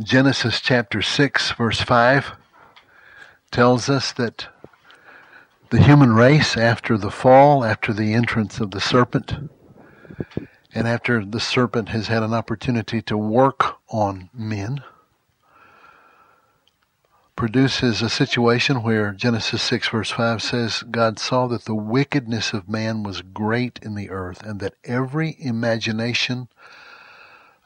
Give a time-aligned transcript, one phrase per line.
[0.00, 2.30] Genesis chapter 6, verse 5
[3.50, 4.46] tells us that
[5.70, 9.50] the human race, after the fall, after the entrance of the serpent,
[10.72, 14.84] and after the serpent has had an opportunity to work on men,
[17.34, 22.68] produces a situation where Genesis 6 verse 5 says, God saw that the wickedness of
[22.68, 26.46] man was great in the earth and that every imagination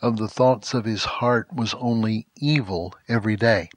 [0.02, 3.70] of the thoughts of his heart was only evil every day.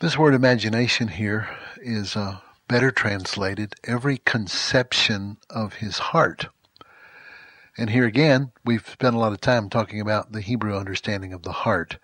[0.00, 6.48] This word imagination here is uh, better translated every conception of his heart.
[7.78, 11.42] And here again, we've spent a lot of time talking about the Hebrew understanding of
[11.42, 11.98] the heart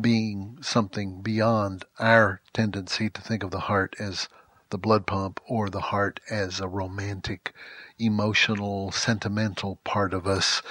[0.00, 4.28] being something beyond our tendency to think of the heart as
[4.70, 7.52] the blood pump or the heart as a romantic,
[7.98, 10.62] emotional, sentimental part of us.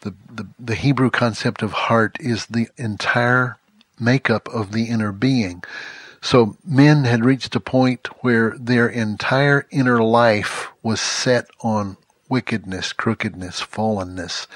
[0.00, 3.58] The, the, the Hebrew concept of heart is the entire
[3.98, 5.62] makeup of the inner being.
[6.20, 11.96] So men had reached a point where their entire inner life was set on
[12.28, 14.46] wickedness, crookedness, fallenness.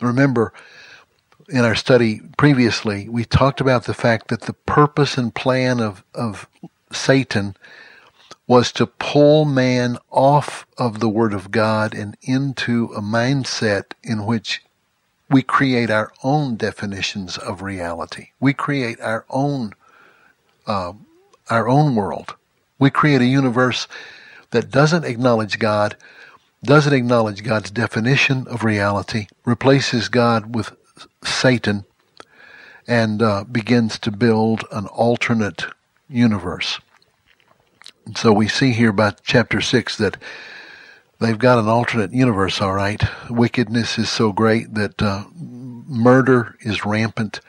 [0.00, 0.52] Remember,
[1.48, 6.04] in our study previously, we talked about the fact that the purpose and plan of,
[6.14, 6.48] of
[6.92, 7.56] Satan
[8.50, 14.26] was to pull man off of the Word of God and into a mindset in
[14.26, 14.60] which
[15.30, 18.30] we create our own definitions of reality.
[18.40, 19.74] We create our own
[20.66, 20.94] uh,
[21.48, 22.34] our own world.
[22.76, 23.86] We create a universe
[24.50, 25.96] that doesn't acknowledge God,
[26.64, 30.72] doesn't acknowledge God's definition of reality, replaces God with
[31.22, 31.84] Satan
[32.88, 35.66] and uh, begins to build an alternate
[36.08, 36.80] universe.
[38.16, 40.16] So we see here by chapter 6 that
[41.18, 43.02] they've got an alternate universe, all right.
[43.28, 47.40] Wickedness is so great that uh, murder is rampant.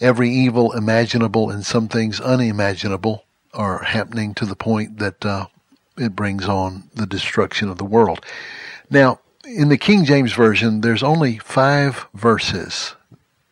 [0.00, 5.46] Every evil imaginable and some things unimaginable are happening to the point that uh,
[5.96, 8.24] it brings on the destruction of the world.
[8.90, 12.94] Now, in the King James Version, there's only five verses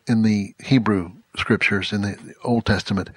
[0.07, 3.09] in the Hebrew scriptures in the Old Testament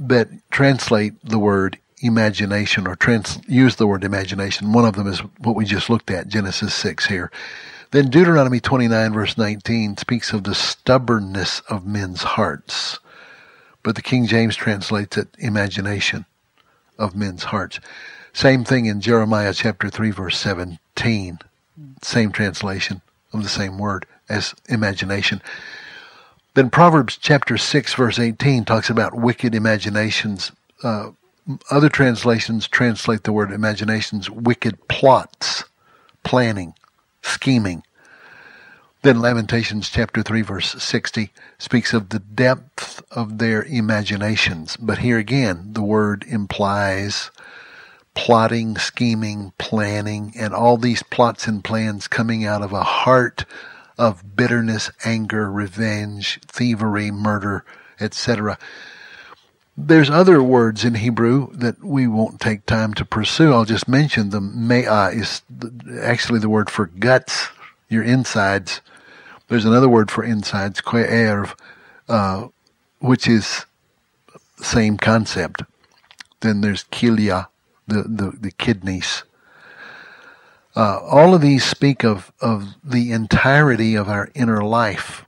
[0.00, 4.72] that translate the word imagination or trans- use the word imagination.
[4.72, 7.30] One of them is what we just looked at, Genesis 6 here.
[7.90, 12.98] Then Deuteronomy 29 verse 19 speaks of the stubbornness of men's hearts.
[13.82, 16.24] But the King James translates it imagination
[16.98, 17.80] of men's hearts.
[18.32, 21.40] Same thing in Jeremiah chapter 3 verse 17
[22.02, 23.02] same translation
[23.32, 25.42] of the same word as imagination.
[26.54, 30.50] Then Proverbs chapter 6 verse 18 talks about wicked imaginations.
[30.82, 31.10] Uh,
[31.70, 35.64] other translations translate the word imaginations wicked plots,
[36.24, 36.74] planning,
[37.22, 37.84] scheming.
[39.02, 44.76] Then Lamentations chapter 3 verse 60 speaks of the depth of their imaginations.
[44.76, 47.30] But here again, the word implies
[48.14, 53.44] plotting, scheming, planning, and all these plots and plans coming out of a heart
[54.00, 57.66] of bitterness, anger, revenge, thievery, murder,
[58.00, 58.58] etc.
[59.76, 63.52] There's other words in Hebrew that we won't take time to pursue.
[63.52, 64.66] I'll just mention them.
[64.66, 65.42] Me'ah is
[66.00, 67.48] actually the word for guts,
[67.90, 68.80] your insides.
[69.48, 71.54] There's another word for insides, kwe'erv,
[72.08, 72.48] uh,
[73.00, 73.66] which is
[74.56, 75.62] same concept.
[76.40, 77.48] Then there's kilia,
[77.86, 79.24] the, the, the kidneys.
[80.76, 85.24] Uh, all of these speak of, of the entirety of our inner life.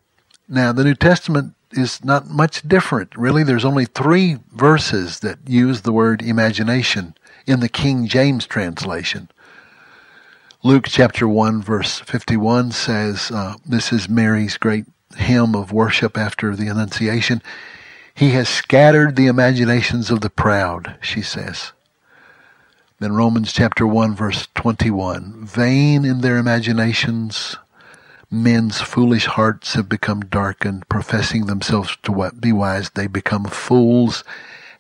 [0.49, 3.17] Now, the New Testament is not much different.
[3.17, 7.15] Really, there's only three verses that use the word imagination
[7.47, 9.29] in the King James translation.
[10.63, 14.85] Luke chapter 1, verse 51 says, uh, This is Mary's great
[15.17, 17.43] hymn of worship after the Annunciation.
[18.15, 21.73] He has scattered the imaginations of the proud, she says.
[23.03, 25.45] Then Romans chapter 1 verse 21.
[25.45, 27.57] Vain in their imaginations,
[28.31, 34.23] men's foolish hearts have become darkened, professing themselves to be wise, they become fools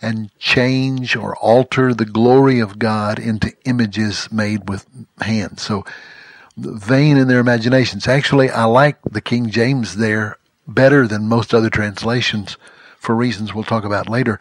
[0.00, 4.86] and change or alter the glory of God into images made with
[5.20, 5.62] hands.
[5.62, 5.84] So
[6.56, 8.06] vain in their imaginations.
[8.06, 10.38] Actually, I like the King James there
[10.68, 12.56] better than most other translations
[12.98, 14.38] for reasons we'll talk about later.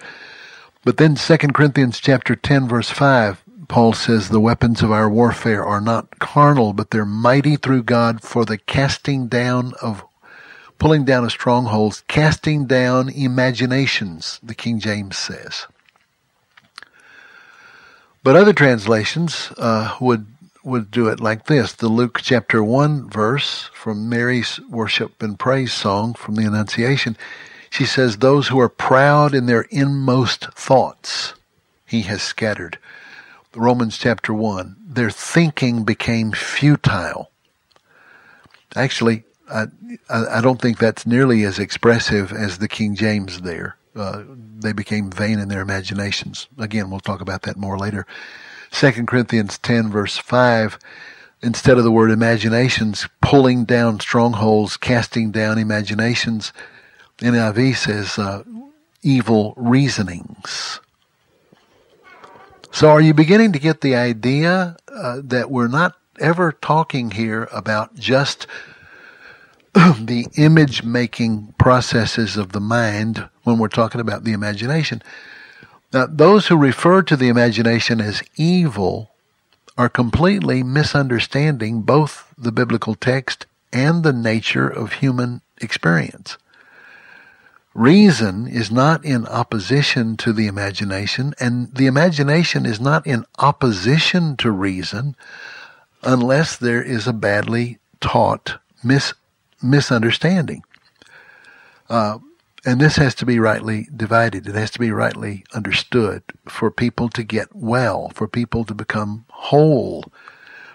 [0.85, 5.63] But then 2 Corinthians chapter 10 verse 5 Paul says the weapons of our warfare
[5.63, 10.03] are not carnal, but they're mighty through God for the casting down of,
[10.77, 15.67] pulling down of strongholds, casting down imaginations, the King James says.
[18.23, 20.27] But other translations uh, would
[20.65, 21.71] would do it like this.
[21.71, 27.15] The Luke chapter 1 verse from Mary's worship and praise song from the Annunciation.
[27.69, 31.35] She says, those who are proud in their inmost thoughts,
[31.87, 32.77] he has scattered.
[33.55, 37.31] Romans chapter 1, their thinking became futile.
[38.75, 39.65] Actually, I,
[40.09, 43.75] I don't think that's nearly as expressive as the King James there.
[43.93, 44.23] Uh,
[44.59, 46.47] they became vain in their imaginations.
[46.57, 48.05] Again, we'll talk about that more later.
[48.71, 50.79] 2 Corinthians 10 verse 5,
[51.41, 56.53] instead of the word imaginations, pulling down strongholds, casting down imaginations,
[57.17, 58.43] NIV says uh,
[59.03, 60.79] evil reasonings.
[62.71, 67.49] So are you beginning to get the idea uh, that we're not ever talking here
[67.51, 68.47] about just
[69.73, 75.01] the image making processes of the mind when we're talking about the imagination.
[75.93, 79.11] Now, those who refer to the imagination as evil
[79.77, 86.37] are completely misunderstanding both the biblical text and the nature of human experience.
[87.73, 94.35] Reason is not in opposition to the imagination, and the imagination is not in opposition
[94.37, 95.15] to reason
[96.03, 99.13] unless there is a badly taught mis-
[99.61, 100.63] misunderstanding.
[101.89, 102.19] Uh,
[102.65, 104.47] and this has to be rightly divided.
[104.47, 109.25] It has to be rightly understood for people to get well, for people to become
[109.29, 110.11] whole,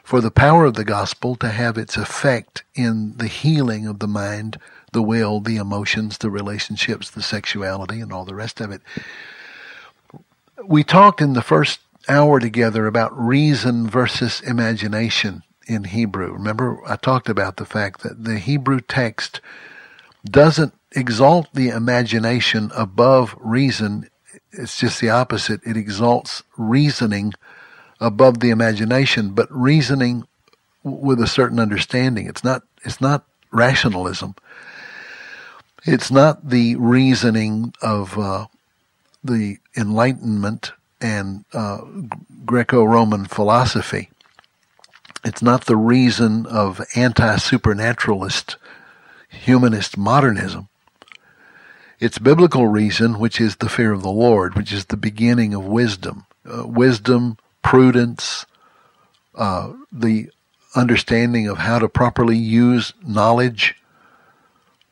[0.02, 4.08] for the power of the gospel to have its effect in the healing of the
[4.08, 4.58] mind,
[4.92, 8.82] the will, the emotions, the relationships, the sexuality, and all the rest of it.
[10.64, 16.32] We talked in the first hour together about reason versus imagination in Hebrew.
[16.32, 19.40] Remember, I talked about the fact that the Hebrew text
[20.24, 24.08] doesn't exalt the imagination above reason.
[24.52, 25.60] It's just the opposite.
[25.64, 27.32] It exalts reasoning
[28.00, 30.26] above the imagination, but reasoning
[30.82, 32.26] with a certain understanding.
[32.26, 34.34] It's not, it's not rationalism.
[35.88, 38.46] It's not the reasoning of uh,
[39.22, 41.78] the Enlightenment and uh,
[42.44, 44.10] Greco-Roman philosophy.
[45.24, 48.56] It's not the reason of anti-supernaturalist
[49.28, 50.68] humanist modernism.
[52.00, 55.64] It's biblical reason, which is the fear of the Lord, which is the beginning of
[55.64, 56.26] wisdom.
[56.44, 58.44] Uh, wisdom, prudence,
[59.36, 60.30] uh, the
[60.74, 63.76] understanding of how to properly use knowledge.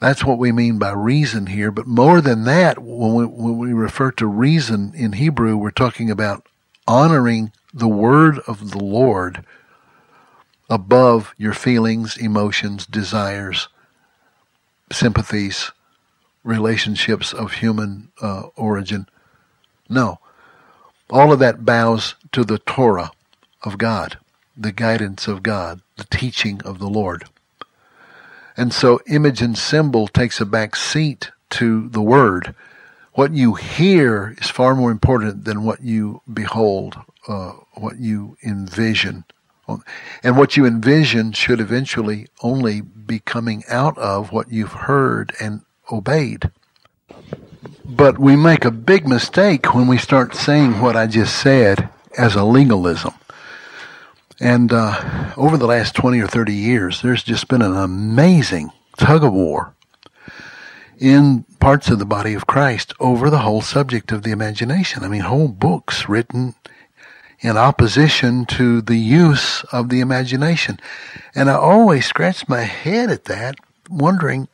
[0.00, 1.70] That's what we mean by reason here.
[1.70, 6.10] But more than that, when we, when we refer to reason in Hebrew, we're talking
[6.10, 6.46] about
[6.86, 9.44] honoring the word of the Lord
[10.68, 13.68] above your feelings, emotions, desires,
[14.92, 15.72] sympathies,
[16.42, 19.08] relationships of human uh, origin.
[19.88, 20.18] No.
[21.10, 23.10] All of that bows to the Torah
[23.62, 24.18] of God,
[24.56, 27.24] the guidance of God, the teaching of the Lord.
[28.56, 32.54] And so image and symbol takes a back seat to the word.
[33.14, 36.96] What you hear is far more important than what you behold,
[37.28, 39.24] uh, what you envision.
[40.22, 45.62] And what you envision should eventually only be coming out of what you've heard and
[45.90, 46.50] obeyed.
[47.84, 52.34] But we make a big mistake when we start saying what I just said as
[52.34, 53.14] a legalism.
[54.40, 59.24] And uh, over the last 20 or 30 years, there's just been an amazing tug
[59.24, 59.74] of war
[60.98, 65.04] in parts of the body of Christ over the whole subject of the imagination.
[65.04, 66.54] I mean, whole books written
[67.40, 70.80] in opposition to the use of the imagination.
[71.34, 73.56] And I always scratch my head at that
[73.90, 74.48] wondering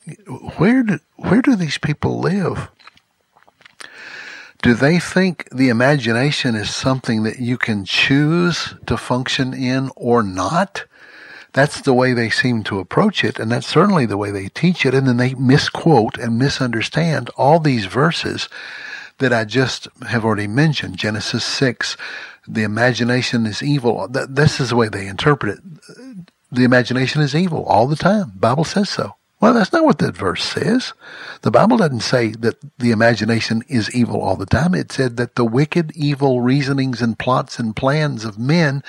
[0.56, 2.68] where do where do these people live?
[4.62, 10.22] Do they think the imagination is something that you can choose to function in or
[10.22, 10.84] not?
[11.52, 14.84] That's the way they seem to approach it, and that's certainly the way they teach
[14.84, 18.48] it, and then they misquote and misunderstand all these verses
[19.18, 20.98] that I just have already mentioned.
[20.98, 21.96] Genesis 6,
[22.46, 24.08] the imagination is evil.
[24.08, 25.64] This is the way they interpret it.
[26.52, 28.32] The imagination is evil all the time.
[28.36, 29.14] Bible says so.
[29.40, 30.92] Well, that's not what that verse says.
[31.40, 34.74] The Bible doesn't say that the imagination is evil all the time.
[34.74, 38.82] It said that the wicked, evil reasonings and plots and plans of men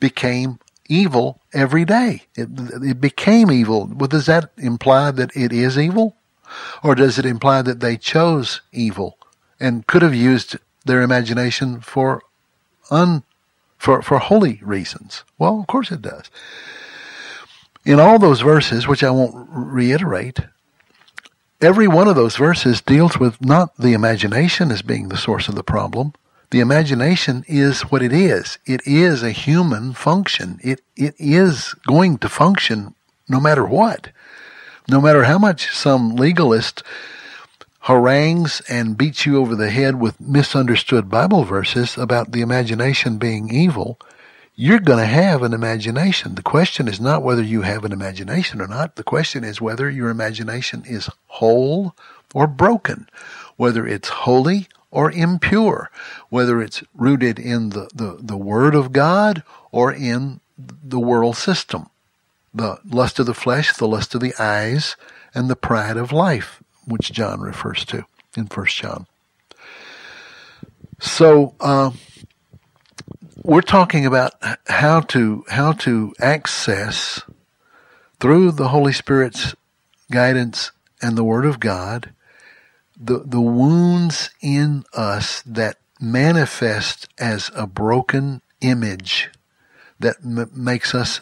[0.00, 2.22] became evil every day.
[2.34, 2.48] It,
[2.82, 3.90] it became evil.
[3.94, 6.16] Well, does that imply that it is evil?
[6.82, 9.18] Or does it imply that they chose evil
[9.60, 12.22] and could have used their imagination for
[12.90, 13.22] un,
[13.76, 15.24] for, for holy reasons?
[15.38, 16.30] Well, of course it does
[17.84, 20.40] in all those verses, which I won't reiterate,
[21.60, 25.54] every one of those verses deals with not the imagination as being the source of
[25.54, 26.12] the problem,
[26.50, 28.58] The imagination is what it is.
[28.66, 30.58] It is a human function.
[30.62, 32.94] It, it is going to function
[33.28, 34.10] no matter what.
[34.88, 36.82] No matter how much some legalist
[37.82, 43.54] harangues and beats you over the head with misunderstood Bible verses about the imagination being
[43.54, 43.98] evil,
[44.54, 46.34] you're going to have an imagination.
[46.34, 48.96] The question is not whether you have an imagination or not.
[48.96, 51.94] The question is whether your imagination is whole
[52.34, 53.08] or broken,
[53.56, 55.90] whether it's holy or impure,
[56.28, 61.88] whether it's rooted in the, the, the Word of God or in the world system,
[62.52, 64.96] the lust of the flesh, the lust of the eyes,
[65.34, 68.04] and the pride of life, which John refers to
[68.36, 69.06] in First John.
[71.00, 71.92] So uh,
[73.44, 74.34] we're talking about
[74.68, 77.22] how to how to access
[78.20, 79.54] through the Holy Spirit's
[80.12, 82.10] guidance and the Word of God
[83.00, 89.30] the, the wounds in us that manifest as a broken image
[90.00, 91.20] that m- makes us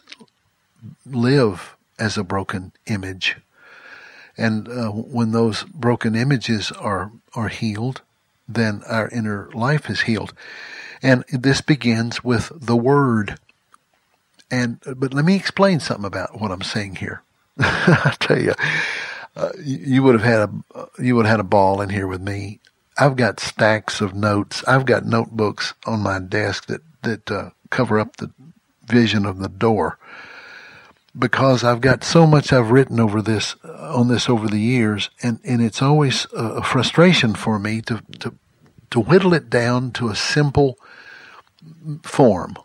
[1.07, 3.37] live as a broken image.
[4.39, 8.03] And uh, when those broken images are, are healed,
[8.49, 10.35] then our inner life is healed.
[11.03, 13.39] And this begins with the Word.
[14.51, 17.23] And, but let me explain something about what I'm saying here.
[17.59, 18.55] I tell you,
[19.37, 22.21] uh, you would have had a you would have had a ball in here with
[22.21, 22.61] me.
[22.99, 24.65] I've got stacks of notes.
[24.67, 28.31] I've got notebooks on my desk that that uh, cover up the
[28.87, 29.99] vision of the door
[31.19, 35.41] because I've got so much I've written over this on this over the years, and
[35.45, 38.35] and it's always a frustration for me to to
[38.91, 40.79] to whittle it down to a simple
[42.03, 42.57] form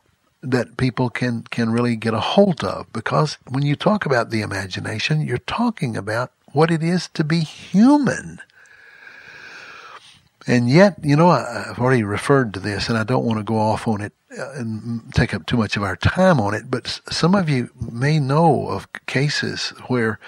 [0.41, 4.41] that people can can really get a hold of because when you talk about the
[4.41, 8.39] imagination you're talking about what it is to be human.
[10.45, 13.43] And yet, you know, I, have already referred to this, and I don't want to
[13.43, 16.69] go off on it uh, and take up too much of our time on it,
[16.69, 20.19] but some of you may know of cases where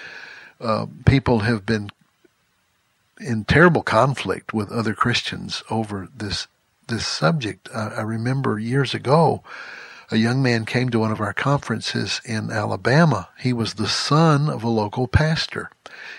[0.62, 1.90] uh, people have been
[3.20, 6.48] in terrible conflict with other Christians over this
[6.88, 7.70] this subject.
[7.74, 9.42] I, I remember years ago,
[10.12, 13.30] a young man came to one of our conferences in Alabama.
[13.40, 15.72] He was the son of a local pastor.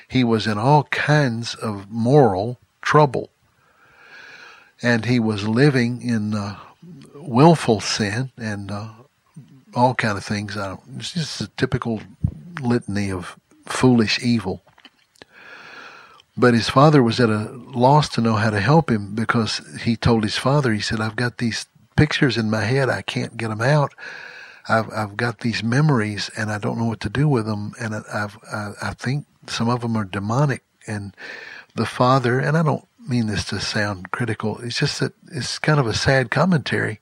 [0.08, 3.30] He was in all kinds of moral trouble.
[4.82, 6.56] And he was living in uh,
[7.14, 8.88] willful sin and uh,
[9.74, 10.56] all kind of things.
[10.56, 12.00] I don't, it's just a typical
[12.60, 14.62] litany of foolish evil.
[16.36, 19.96] But his father was at a loss to know how to help him because he
[19.96, 21.66] told his father, he said, I've got these
[21.96, 22.90] pictures in my head.
[22.90, 23.94] I can't get them out.
[24.68, 27.72] I've I've got these memories and I don't know what to do with them.
[27.80, 30.62] And I've I, I think some of them are demonic.
[30.86, 31.16] And
[31.74, 34.58] the father, and I don't mean this to sound critical.
[34.60, 37.00] It's just that it's kind of a sad commentary.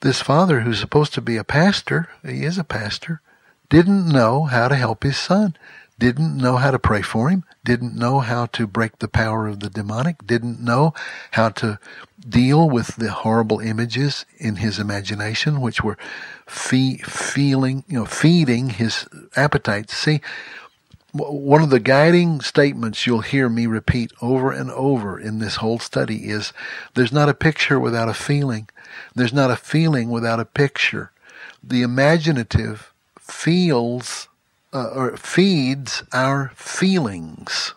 [0.00, 3.20] This father, who's supposed to be a pastor, he is a pastor,
[3.68, 5.56] didn't know how to help his son
[6.00, 9.60] didn't know how to pray for him, didn't know how to break the power of
[9.60, 10.94] the demonic, didn't know
[11.32, 11.78] how to
[12.26, 15.98] deal with the horrible images in his imagination, which were
[16.46, 19.94] fee- feeling, you know, feeding his appetites.
[19.94, 20.22] See,
[21.12, 25.78] one of the guiding statements you'll hear me repeat over and over in this whole
[25.78, 26.54] study is
[26.94, 28.70] there's not a picture without a feeling.
[29.14, 31.12] There's not a feeling without a picture.
[31.62, 34.29] The imaginative feels
[34.72, 37.74] uh, or feeds our feelings.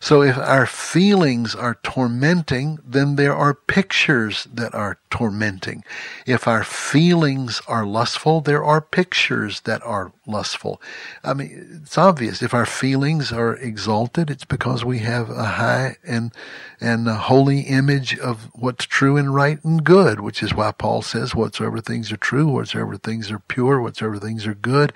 [0.00, 5.84] So if our feelings are tormenting, then there are pictures that are tormenting.
[6.26, 10.80] If our feelings are lustful, there are pictures that are lustful.
[11.24, 12.42] I mean, it's obvious.
[12.42, 16.32] If our feelings are exalted, it's because we have a high and,
[16.80, 21.02] and a holy image of what's true and right and good, which is why Paul
[21.02, 24.92] says, whatsoever things are true, whatsoever things are pure, whatsoever things are good,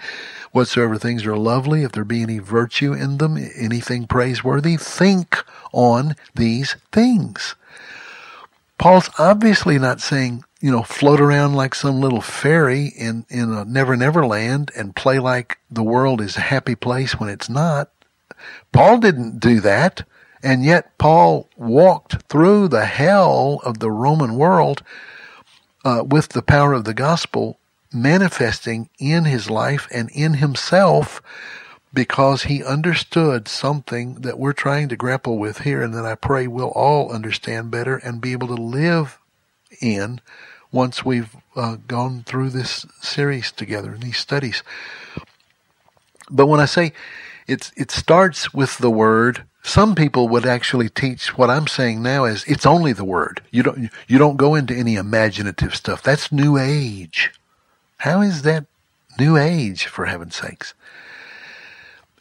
[0.53, 5.43] whatsoever things are lovely, if there be any virtue in them, anything praiseworthy, think
[5.73, 7.55] on these things.
[8.79, 13.65] Paul's obviously not saying, you know, float around like some little fairy in, in a
[13.65, 17.91] never never land and play like the world is a happy place when it's not.
[18.73, 20.05] Paul didn't do that.
[20.43, 24.83] And yet Paul walked through the hell of the Roman world
[25.85, 27.59] uh, with the power of the gospel
[27.93, 31.23] manifesting in his life and in himself
[31.93, 36.47] because he understood something that we're trying to grapple with here and that I pray
[36.47, 39.19] we'll all understand better and be able to live
[39.81, 40.21] in
[40.71, 44.63] once we've uh, gone through this series together in these studies.
[46.31, 46.93] But when I say
[47.47, 52.25] it's, it starts with the word some people would actually teach what I'm saying now
[52.25, 53.43] is it's only the word.
[53.51, 56.03] You don't you don't go into any imaginative stuff.
[56.03, 57.33] That's new age.
[57.99, 58.67] How is that
[59.19, 60.75] new age for heaven's sakes?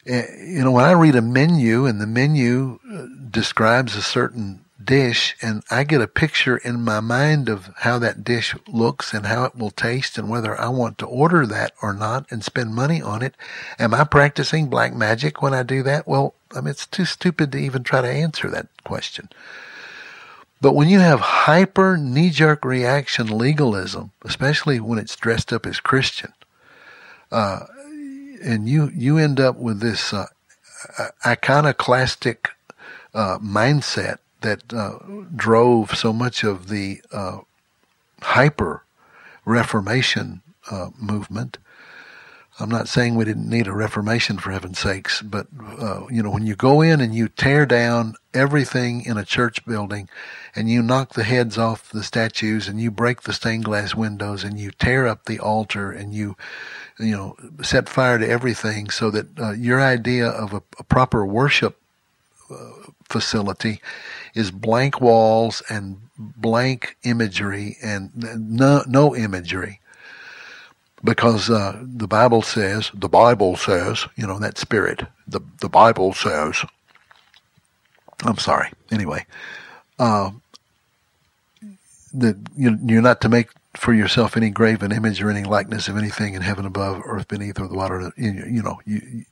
[0.06, 4.66] Eh, you know, when I read a menu and the menu uh, describes a certain
[4.84, 9.28] dish and I get a picture in my mind of how that dish looks and
[9.28, 12.74] how it will taste and whether I want to order that or not and spend
[12.74, 13.36] money on it.
[13.78, 16.08] Am I practicing black magic when I do that?
[16.08, 19.30] Well, I mean, it's too stupid to even try to answer that question.
[20.62, 25.80] But when you have hyper knee jerk reaction legalism, especially when it's dressed up as
[25.80, 26.34] Christian,
[27.32, 27.66] uh,
[28.44, 30.28] and you, you end up with this uh,
[31.26, 32.50] iconoclastic
[33.14, 34.98] uh, mindset that uh,
[35.36, 37.40] drove so much of the uh,
[38.22, 38.84] hyper
[39.46, 41.58] Reformation uh, movement.
[42.60, 45.48] I'm not saying we didn't need a Reformation for heaven's sakes, but
[45.80, 49.66] uh, you know when you go in and you tear down everything in a church
[49.66, 50.08] building,
[50.56, 54.44] and you knock the heads off the statues, and you break the stained glass windows,
[54.44, 56.36] and you tear up the altar, and you
[57.00, 61.26] you know set fire to everything, so that uh, your idea of a, a proper
[61.26, 61.78] worship
[62.50, 63.82] uh, facility
[64.34, 69.80] is blank walls and blank imagery and no, no imagery.
[71.04, 76.14] Because uh, the Bible says, the Bible says, you know, that spirit, the, the Bible
[76.14, 76.64] says,
[78.24, 78.70] I'm sorry.
[78.92, 79.26] Anyway,
[79.98, 80.30] uh,
[82.14, 86.34] that you're not to make for yourself any graven image or any likeness of anything
[86.34, 88.12] in heaven above, earth beneath, or the water.
[88.18, 89.26] You, know, you,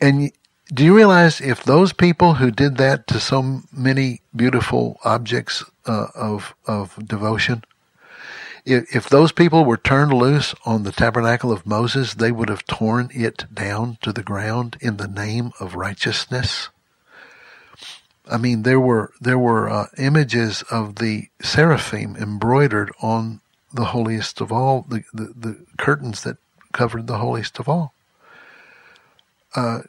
[0.00, 0.32] and
[0.72, 6.08] do you realize if those people who did that to so many beautiful objects uh,
[6.14, 7.62] of of devotion,
[8.64, 12.66] if, if those people were turned loose on the tabernacle of Moses, they would have
[12.66, 16.68] torn it down to the ground in the name of righteousness.
[18.28, 23.40] I mean, there were there were uh, images of the seraphim embroidered on
[23.72, 26.38] the holiest of all, the, the, the curtains that
[26.72, 27.92] covered the holiest of all.
[29.54, 29.80] Uh,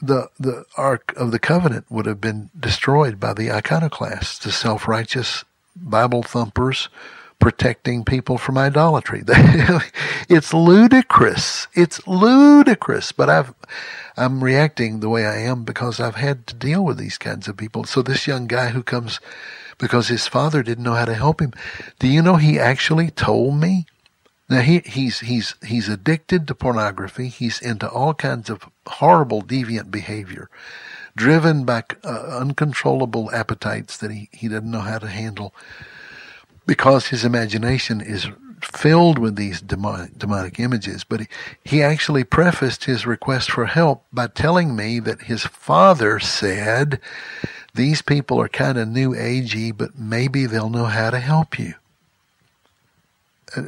[0.00, 4.88] the the Ark of the Covenant would have been destroyed by the iconoclasts, the self
[4.88, 5.44] righteous
[5.76, 6.88] Bible thumpers
[7.38, 9.22] protecting people from idolatry.
[10.28, 11.68] it's ludicrous.
[11.74, 13.12] It's ludicrous.
[13.12, 13.54] But I've
[14.16, 17.56] I'm reacting the way I am because I've had to deal with these kinds of
[17.56, 17.84] people.
[17.84, 19.20] So this young guy who comes
[19.78, 21.52] because his father didn't know how to help him.
[22.00, 23.86] Do you know he actually told me
[24.48, 27.28] now he, he's he's he's addicted to pornography.
[27.28, 30.48] He's into all kinds of horrible deviant behavior,
[31.14, 35.54] driven by uh, uncontrollable appetites that he, he doesn't know how to handle,
[36.68, 38.28] because his imagination is
[38.62, 41.02] filled with these demonic, demonic images.
[41.02, 41.26] But he,
[41.64, 47.00] he actually prefaced his request for help by telling me that his father said,
[47.74, 51.74] "These people are kind of new agey, but maybe they'll know how to help you."
[53.56, 53.62] Uh,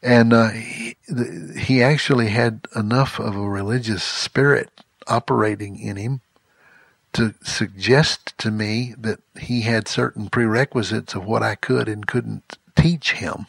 [0.00, 0.96] and uh, he,
[1.58, 4.70] he actually had enough of a religious spirit
[5.08, 6.20] operating in him
[7.14, 12.58] to suggest to me that he had certain prerequisites of what I could and couldn't
[12.76, 13.46] teach him.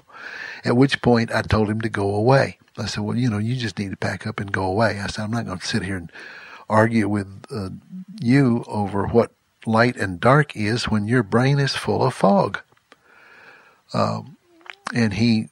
[0.66, 2.58] At which point I told him to go away.
[2.78, 5.00] I said, well, you know, you just need to pack up and go away.
[5.00, 6.12] I said, I'm not going to sit here and
[6.70, 7.70] argue with uh,
[8.22, 9.32] you over what
[9.66, 12.60] light and dark is when your brain is full of fog.
[13.94, 14.38] Um,
[14.94, 15.50] and he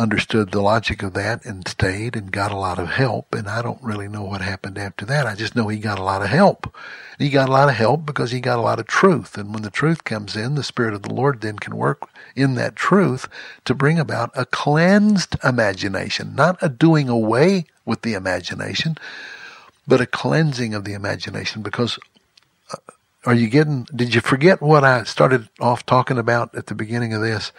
[0.00, 3.34] understood the logic of that and stayed and got a lot of help.
[3.34, 5.26] And I don't really know what happened after that.
[5.26, 6.74] I just know he got a lot of help.
[7.18, 9.36] He got a lot of help because he got a lot of truth.
[9.36, 12.54] And when the truth comes in, the Spirit of the Lord then can work in
[12.54, 13.28] that truth
[13.66, 18.96] to bring about a cleansed imagination, not a doing away with the imagination,
[19.86, 21.98] but a cleansing of the imagination because
[22.72, 22.78] uh,
[23.26, 27.12] are you getting, did you forget what I started off talking about at the beginning
[27.12, 27.52] of this?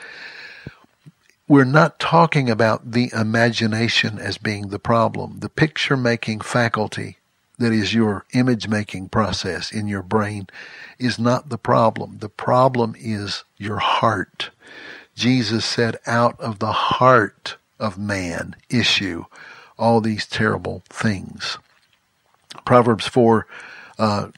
[1.51, 5.39] We're not talking about the imagination as being the problem.
[5.41, 7.17] The picture making faculty
[7.59, 10.47] that is your image making process in your brain
[10.97, 12.19] is not the problem.
[12.19, 14.51] The problem is your heart.
[15.13, 19.25] Jesus said, out of the heart of man issue
[19.77, 21.57] all these terrible things.
[22.63, 23.45] Proverbs 4,
[23.99, 24.29] uh,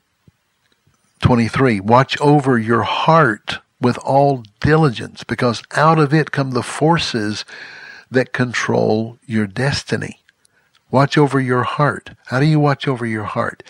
[1.19, 7.45] 23, watch over your heart with all diligence, because out of it come the forces
[8.09, 10.19] that control your destiny.
[10.89, 12.11] Watch over your heart.
[12.27, 13.63] How do you watch over your heart?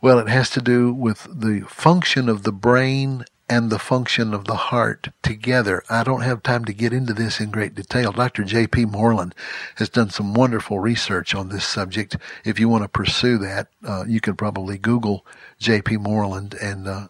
[0.00, 4.46] Well, it has to do with the function of the brain and the function of
[4.46, 5.82] the heart together.
[5.90, 8.10] I don't have time to get into this in great detail.
[8.10, 8.44] Dr.
[8.44, 8.86] J.P.
[8.86, 9.34] Moreland
[9.76, 12.16] has done some wonderful research on this subject.
[12.44, 15.26] If you want to pursue that, uh, you can probably Google
[15.58, 15.98] J.P.
[15.98, 17.08] Moreland and uh,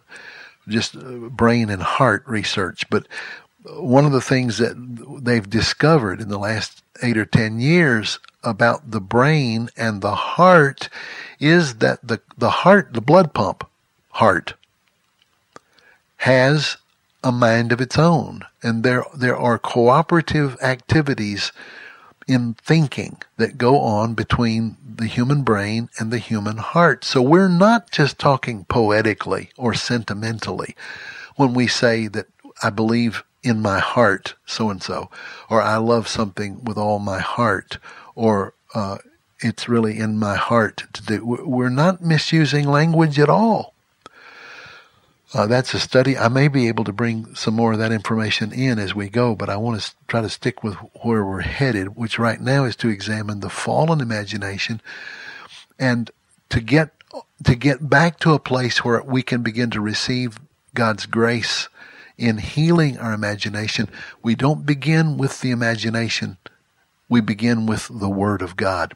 [0.69, 2.89] just uh, brain and heart research.
[2.91, 3.07] But
[3.65, 4.75] one of the things that
[5.23, 10.89] they've discovered in the last eight or ten years about the brain and the heart
[11.39, 13.69] is that the, the heart, the blood pump
[14.11, 14.55] heart,
[16.19, 16.77] has
[17.25, 18.43] a mind of its own.
[18.63, 21.53] And there, there are cooperative activities
[22.33, 27.05] in thinking that go on between the human brain and the human heart.
[27.05, 30.75] So we're not just talking poetically or sentimentally
[31.37, 32.27] when we say that
[32.63, 35.11] I believe in my heart so and so,
[35.51, 37.79] or I love something with all my heart,
[38.15, 38.99] or uh,
[39.41, 41.25] it's really in my heart to do.
[41.25, 43.75] We're not misusing language at all.
[45.35, 46.17] Uh, that's a study.
[46.19, 49.35] I may be able to bring some more of that information in as we go,
[49.35, 52.77] but I want to try to stick with where we're headed, which right now is
[52.77, 54.83] to examine the fallen imagination
[55.79, 56.11] and
[56.51, 56.91] to get
[57.45, 60.39] to get back to a place where we can begin to receive
[60.75, 61.69] God's grace
[62.17, 63.89] in healing our imagination.
[64.23, 66.37] We don't begin with the imagination.
[67.09, 68.95] We begin with the Word of God.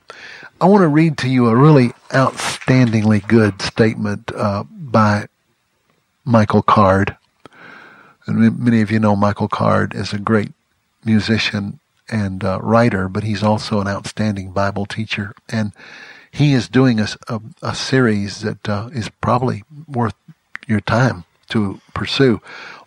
[0.61, 5.29] I want to read to you a really outstandingly good statement uh, by
[6.27, 7.17] Michael Card.
[8.27, 10.53] And many of you know Michael Card as a great
[11.05, 11.79] musician
[12.11, 15.33] and uh, writer, but he's also an outstanding Bible teacher.
[15.49, 15.73] And
[16.31, 20.15] he is doing a, a, a series that uh, is probably worth
[20.67, 22.41] your time to pursue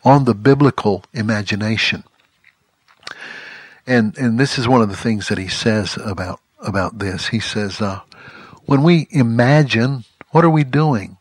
[0.03, 2.03] on the biblical imagination.
[3.87, 7.29] And and this is one of the things that he says about about this.
[7.29, 8.01] He says, uh,
[8.65, 11.17] when we imagine, what are we doing?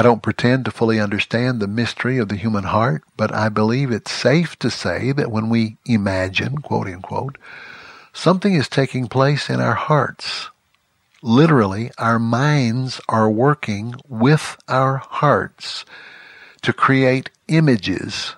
[0.00, 3.90] I don't pretend to fully understand the mystery of the human heart, but I believe
[3.90, 7.36] it's safe to say that when we imagine, quote unquote,
[8.14, 10.48] something is taking place in our hearts.
[11.20, 15.84] Literally, our minds are working with our hearts
[16.62, 18.36] to create images.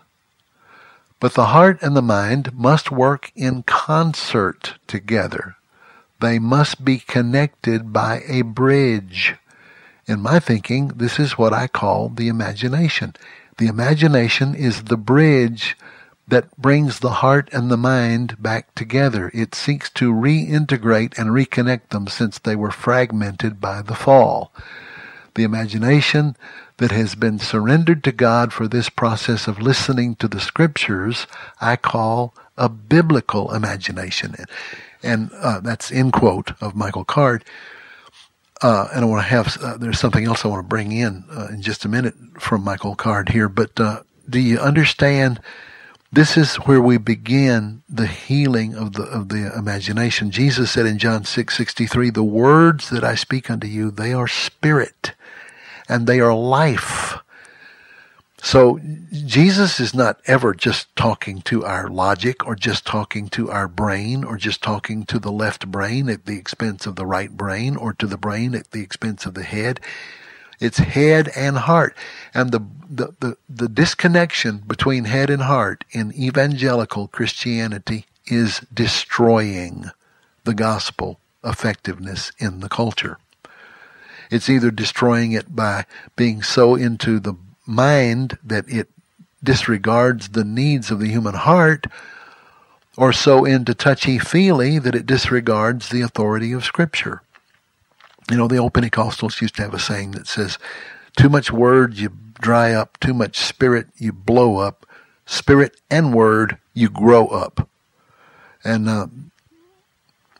[1.20, 5.54] But the heart and the mind must work in concert together.
[6.20, 9.36] They must be connected by a bridge.
[10.06, 13.14] In my thinking, this is what I call the imagination.
[13.58, 15.76] The imagination is the bridge
[16.26, 19.30] that brings the heart and the mind back together.
[19.34, 24.52] It seeks to reintegrate and reconnect them since they were fragmented by the fall.
[25.34, 26.36] The imagination
[26.78, 31.26] that has been surrendered to God for this process of listening to the scriptures,
[31.60, 34.34] I call a biblical imagination.
[35.02, 37.44] And uh, that's end quote of Michael Card.
[38.62, 41.24] Uh, and I want to have, uh, there's something else I want to bring in
[41.32, 43.48] uh, in just a minute from Michael Card here.
[43.48, 45.40] But uh, do you understand?
[46.12, 50.30] This is where we begin the healing of the of the imagination.
[50.30, 54.12] Jesus said in John six sixty three, "The words that I speak unto you, they
[54.12, 55.12] are spirit,
[55.88, 57.16] and they are life."
[58.44, 58.80] So
[59.12, 64.24] Jesus is not ever just talking to our logic or just talking to our brain
[64.24, 67.92] or just talking to the left brain at the expense of the right brain or
[67.94, 69.78] to the brain at the expense of the head.
[70.58, 71.96] It's head and heart.
[72.34, 79.92] And the, the, the, the disconnection between head and heart in evangelical Christianity is destroying
[80.42, 83.18] the gospel effectiveness in the culture.
[84.32, 88.88] It's either destroying it by being so into the mind that it
[89.42, 91.86] disregards the needs of the human heart,
[92.96, 97.22] or so into touchy feely that it disregards the authority of Scripture.
[98.30, 100.58] You know, the old Pentecostals used to have a saying that says,
[101.16, 104.86] too much word, you dry up, too much spirit, you blow up,
[105.26, 107.68] spirit and word, you grow up.
[108.64, 109.06] And uh,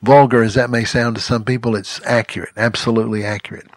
[0.02, 3.68] vulgar as that may sound to some people, it's accurate, absolutely accurate.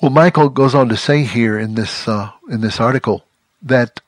[0.00, 3.24] Well, Michael goes on to say here in this uh, in this article
[3.62, 4.00] that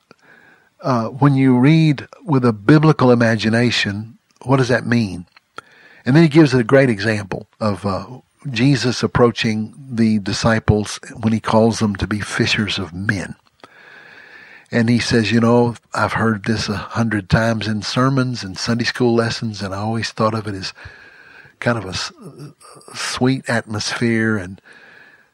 [0.81, 5.25] uh, when you read with a biblical imagination, what does that mean?
[6.05, 8.07] And then he gives a great example of uh,
[8.49, 13.35] Jesus approaching the disciples when he calls them to be fishers of men.
[14.71, 18.85] And he says, you know, I've heard this a hundred times in sermons and Sunday
[18.85, 20.71] school lessons, and I always thought of it as
[21.59, 24.61] kind of a, a sweet atmosphere and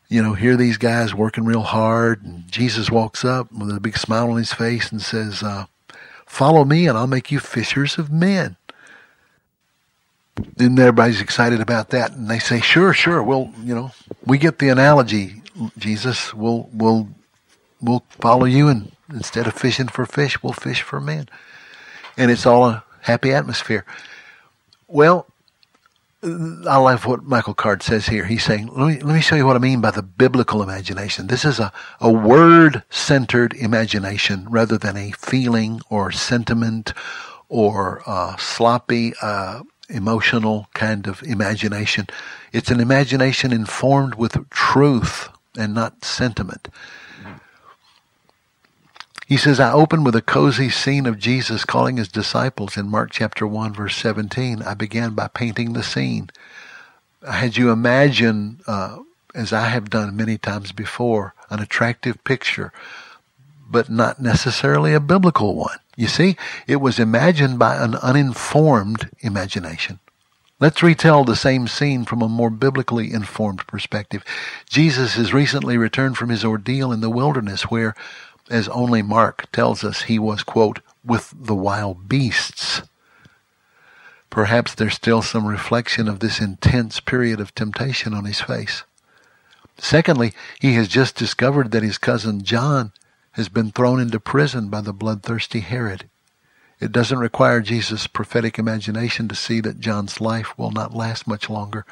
[0.10, 3.98] you know, hear these guys working real hard, and Jesus walks up with a big
[3.98, 5.66] smile on his face and says, uh,
[6.26, 8.56] "Follow me, and I'll make you fishers of men."
[10.58, 13.92] And everybody's excited about that, and they say, "Sure, sure, we'll, you know,
[14.26, 15.42] we get the analogy,
[15.78, 16.34] Jesus.
[16.34, 17.10] We'll, we'll,
[17.82, 21.30] we'll follow you and Instead of fishing for fish, we'll fish for men.
[22.18, 23.86] And it's all a happy atmosphere.
[24.88, 25.28] Well,
[26.68, 28.26] I love what Michael Card says here.
[28.26, 31.28] He's saying, let me, let me show you what I mean by the biblical imagination.
[31.28, 36.94] This is a, a word centered imagination rather than a feeling or sentiment
[37.50, 42.08] or uh, sloppy, uh, emotional kind of imagination.
[42.52, 46.68] It's an imagination informed with truth and not sentiment.
[49.28, 53.10] He says, I open with a cozy scene of Jesus calling his disciples in Mark
[53.12, 54.62] chapter 1, verse 17.
[54.62, 56.30] I began by painting the scene.
[57.28, 59.00] I had you imagine, uh,
[59.36, 62.72] as I have done many times before, an attractive picture,
[63.70, 65.80] but not necessarily a biblical one.
[65.98, 70.00] You see, it was imagined by an uninformed imagination.
[70.60, 74.24] Let's retell the same scene from a more biblically informed perspective.
[74.70, 77.94] Jesus has recently returned from his ordeal in the wilderness where
[78.50, 82.82] as only Mark tells us, he was, quote, with the wild beasts.
[84.30, 88.84] Perhaps there's still some reflection of this intense period of temptation on his face.
[89.78, 92.92] Secondly, he has just discovered that his cousin John
[93.32, 96.10] has been thrown into prison by the bloodthirsty Herod.
[96.80, 101.50] It doesn't require Jesus' prophetic imagination to see that John's life will not last much
[101.50, 101.86] longer.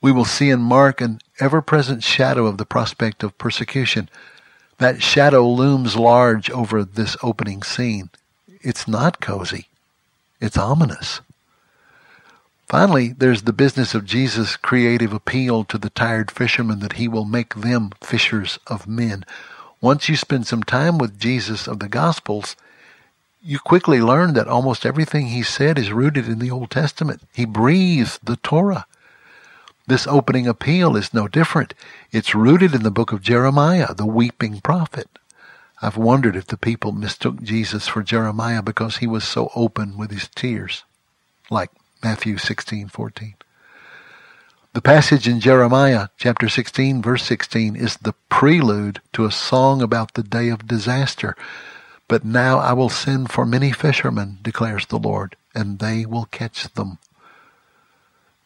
[0.00, 4.08] We will see in Mark an ever present shadow of the prospect of persecution,
[4.78, 8.10] that shadow looms large over this opening scene.
[8.60, 9.68] It's not cozy.
[10.40, 11.20] It's ominous.
[12.66, 17.24] Finally, there's the business of Jesus' creative appeal to the tired fishermen that he will
[17.24, 19.24] make them fishers of men.
[19.80, 22.56] Once you spend some time with Jesus of the Gospels,
[23.42, 27.20] you quickly learn that almost everything he said is rooted in the Old Testament.
[27.34, 28.86] He breathed the Torah.
[29.86, 31.74] This opening appeal is no different.
[32.10, 35.18] It's rooted in the book of Jeremiah, the weeping prophet.
[35.82, 40.10] I've wondered if the people mistook Jesus for Jeremiah because he was so open with
[40.10, 40.84] his tears,
[41.50, 41.70] like
[42.02, 43.34] Matthew 16:14.
[44.72, 50.14] The passage in Jeremiah chapter 16 verse 16 is the prelude to a song about
[50.14, 51.36] the day of disaster.
[52.08, 56.72] But now I will send for many fishermen, declares the Lord, and they will catch
[56.72, 56.98] them.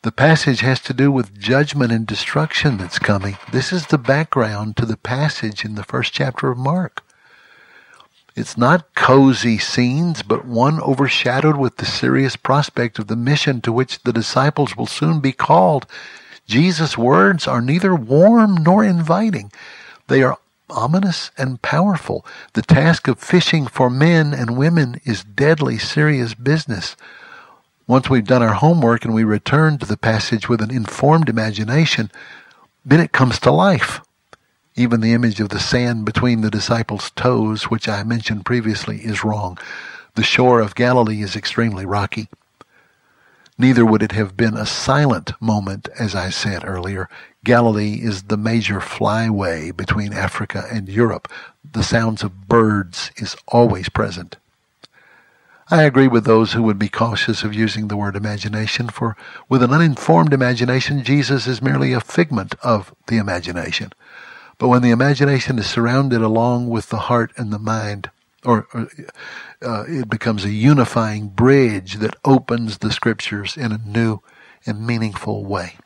[0.09, 3.37] The passage has to do with judgment and destruction that's coming.
[3.53, 7.05] This is the background to the passage in the first chapter of Mark.
[8.35, 13.71] It's not cozy scenes, but one overshadowed with the serious prospect of the mission to
[13.71, 15.85] which the disciples will soon be called.
[16.47, 19.53] Jesus' words are neither warm nor inviting.
[20.07, 20.39] They are
[20.71, 22.25] ominous and powerful.
[22.55, 26.97] The task of fishing for men and women is deadly serious business.
[27.89, 32.11] Once we've done our homework and we return to the passage with an informed imagination,
[32.85, 34.03] then it comes to life.
[34.77, 39.25] Even the image of the sand between the disciples' toes, which I mentioned previously, is
[39.25, 39.59] wrong.
[40.17, 42.29] The shore of Galilee is extremely rocky.
[43.57, 47.09] Neither would it have been a silent moment, as I said earlier.
[47.43, 51.27] Galilee is the major flyway between Africa and Europe.
[51.73, 54.37] The sounds of birds is always present.
[55.71, 59.19] I agree with those who would be cautious of using the word imagination, for
[59.51, 63.93] with an uninformed imagination, Jesus is merely a figment of the imagination.
[64.57, 68.11] But when the imagination is surrounded along with the heart and the mind,
[68.47, 68.89] or, or
[69.61, 74.21] uh, it becomes a unifying bridge that opens the scriptures in a new
[74.65, 75.77] and meaningful way.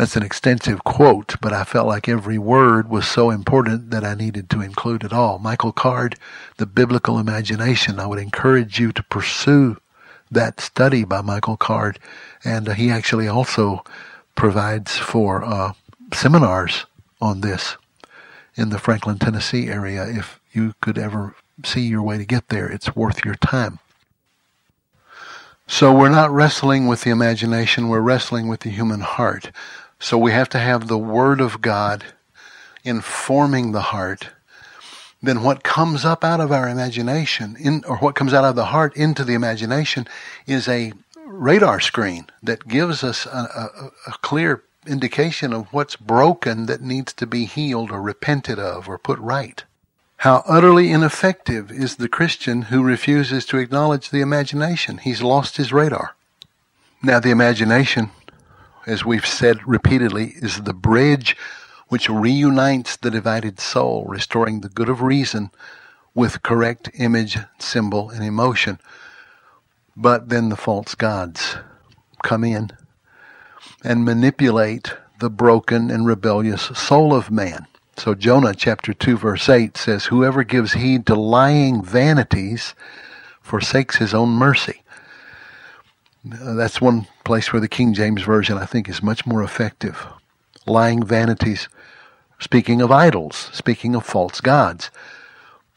[0.00, 4.14] That's an extensive quote, but I felt like every word was so important that I
[4.14, 5.38] needed to include it all.
[5.38, 6.16] Michael Card,
[6.56, 8.00] The Biblical Imagination.
[8.00, 9.76] I would encourage you to pursue
[10.30, 11.98] that study by Michael Card.
[12.42, 13.84] And uh, he actually also
[14.36, 15.74] provides for uh,
[16.14, 16.86] seminars
[17.20, 17.76] on this
[18.54, 20.06] in the Franklin, Tennessee area.
[20.08, 23.80] If you could ever see your way to get there, it's worth your time.
[25.66, 29.52] So we're not wrestling with the imagination, we're wrestling with the human heart.
[30.02, 32.06] So we have to have the Word of God
[32.84, 34.30] informing the heart.
[35.22, 38.66] Then what comes up out of our imagination, in, or what comes out of the
[38.66, 40.08] heart into the imagination,
[40.46, 40.94] is a
[41.26, 47.12] radar screen that gives us a, a, a clear indication of what's broken that needs
[47.12, 49.64] to be healed or repented of or put right.
[50.16, 54.96] How utterly ineffective is the Christian who refuses to acknowledge the imagination.
[54.96, 56.14] He's lost his radar.
[57.02, 58.10] Now, the imagination
[58.86, 61.36] as we've said repeatedly, is the bridge
[61.88, 65.50] which reunites the divided soul, restoring the good of reason
[66.14, 68.78] with correct image, symbol, and emotion.
[69.96, 71.56] But then the false gods
[72.22, 72.70] come in
[73.82, 77.66] and manipulate the broken and rebellious soul of man.
[77.96, 82.74] So Jonah chapter 2 verse 8 says, Whoever gives heed to lying vanities
[83.42, 84.79] forsakes his own mercy.
[86.24, 90.06] Uh, that's one place where the King James Version, I think, is much more effective.
[90.66, 91.68] Lying vanities,
[92.38, 94.90] speaking of idols, speaking of false gods.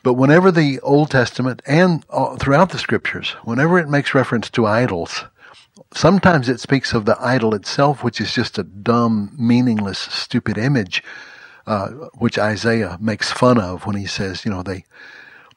[0.03, 4.65] But whenever the Old Testament and uh, throughout the Scriptures, whenever it makes reference to
[4.65, 5.23] idols,
[5.93, 11.01] sometimes it speaks of the idol itself, which is just a dumb, meaningless, stupid image,
[11.65, 14.83] uh, which Isaiah makes fun of when he says, you know, they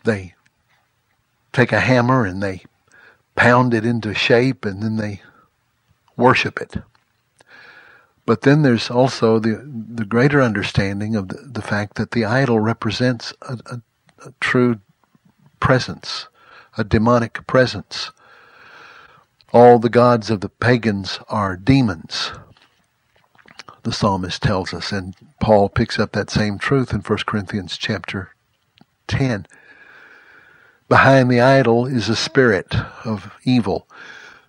[0.04, 0.34] they
[1.52, 2.62] take a hammer and they
[3.36, 5.22] pound it into shape and then they
[6.16, 6.76] worship it.
[8.26, 12.58] But then there's also the the greater understanding of the, the fact that the idol
[12.58, 13.80] represents a, a,
[14.26, 14.80] a true
[15.60, 16.26] presence,
[16.76, 18.10] a demonic presence.
[19.52, 22.32] All the gods of the pagans are demons,
[23.84, 28.30] the psalmist tells us, and Paul picks up that same truth in 1 Corinthians chapter
[29.06, 29.46] 10.
[30.88, 32.72] Behind the idol is a spirit
[33.04, 33.88] of evil.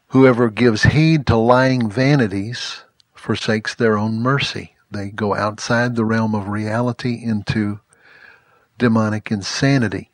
[0.10, 2.84] Whoever gives heed to lying vanities
[3.16, 4.76] forsakes their own mercy.
[4.92, 7.80] They go outside the realm of reality into
[8.78, 10.12] demonic insanity.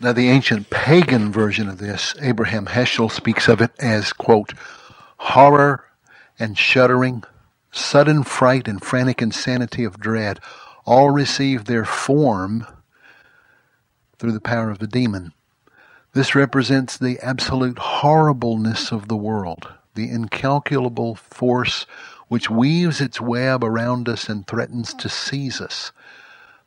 [0.00, 4.54] Now, the ancient pagan version of this, Abraham Heschel speaks of it as, quote,
[5.18, 5.84] horror
[6.36, 7.22] and shuddering,
[7.70, 10.40] sudden fright and frantic insanity of dread,
[10.84, 12.66] all receive their form
[14.18, 15.32] through the power of the demon.
[16.14, 21.86] This represents the absolute horribleness of the world, the incalculable force
[22.28, 25.90] which weaves its web around us and threatens to seize us.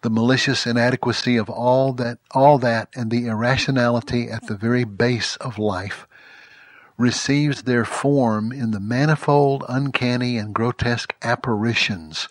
[0.01, 5.37] The malicious inadequacy of all that, all that, and the irrationality at the very base
[5.37, 6.09] of life
[6.97, 12.27] receives their form in the manifold, uncanny, and grotesque apparitions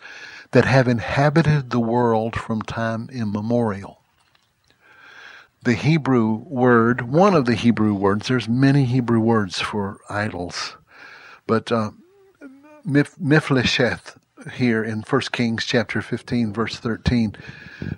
[0.50, 4.02] that have inhabited the world from time immemorial
[5.66, 10.76] the Hebrew word, one of the Hebrew words, there's many Hebrew words for idols,
[11.48, 11.90] but uh,
[12.86, 14.16] miphletseth
[14.52, 17.34] here in 1 Kings chapter 15, verse 13,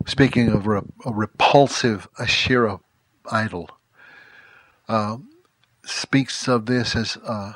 [0.07, 2.81] speaking of a, a repulsive Asherah
[3.31, 3.69] idol,
[4.89, 5.19] uh,
[5.85, 7.53] speaks of this as uh,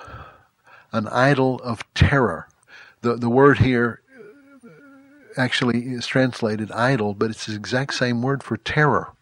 [0.93, 2.49] an idol of terror.
[3.01, 4.03] The, the word here
[5.39, 9.15] actually is translated idol, but it's the exact same word for terror.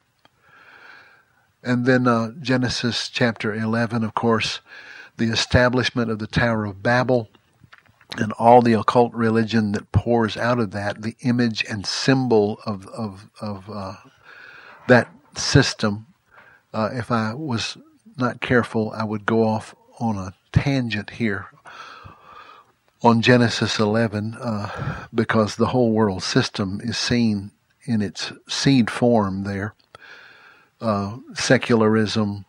[1.62, 4.60] And then uh, Genesis chapter 11, of course,
[5.16, 7.28] the establishment of the Tower of Babel
[8.16, 12.86] and all the occult religion that pours out of that, the image and symbol of,
[12.88, 13.94] of, of uh,
[14.88, 16.06] that system.
[16.72, 17.76] Uh, if I was
[18.16, 21.46] not careful, I would go off on a tangent here
[23.02, 27.50] on Genesis 11 uh, because the whole world system is seen
[27.84, 29.74] in its seed form there
[30.80, 32.44] uh, secularism,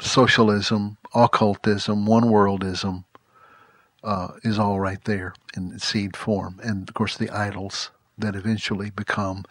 [0.00, 3.04] socialism, occultism, one worldism
[4.04, 6.60] uh, is all right there in seed form.
[6.62, 9.44] And of course, the idols that eventually become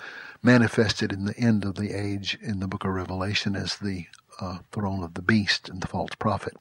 [0.43, 4.07] manifested in the end of the age in the book of Revelation as the
[4.39, 6.57] uh, throne of the beast and the false prophet.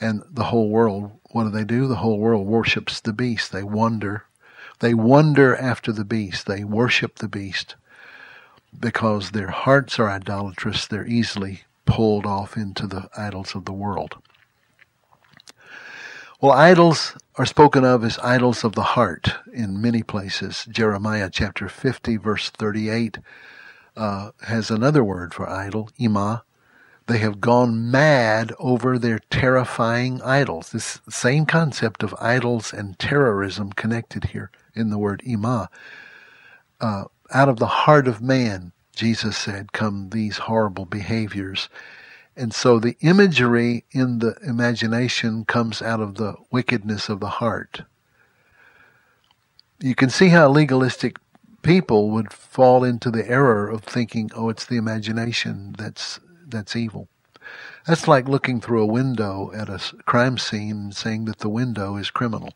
[0.00, 1.86] And the whole world, what do they do?
[1.86, 3.52] The whole world worships the beast.
[3.52, 4.24] They wonder.
[4.80, 6.46] They wonder after the beast.
[6.46, 7.76] They worship the beast
[8.80, 14.16] because their hearts are idolatrous, they're easily pulled off into the idols of the world.
[16.40, 20.66] Well, idols are spoken of as idols of the heart in many places.
[20.70, 23.18] Jeremiah chapter 50, verse 38,
[23.96, 26.42] uh, has another word for idol, imah.
[27.06, 30.72] They have gone mad over their terrifying idols.
[30.72, 35.68] This same concept of idols and terrorism connected here in the word imah.
[36.80, 41.68] Uh, out of the heart of man, Jesus said, come these horrible behaviors.
[42.36, 47.82] And so the imagery in the imagination comes out of the wickedness of the heart.
[49.80, 51.18] You can see how legalistic
[51.62, 57.08] people would fall into the error of thinking, oh, it's the imagination that's, that's evil.
[57.86, 61.96] That's like looking through a window at a crime scene and saying that the window
[61.96, 62.52] is criminal.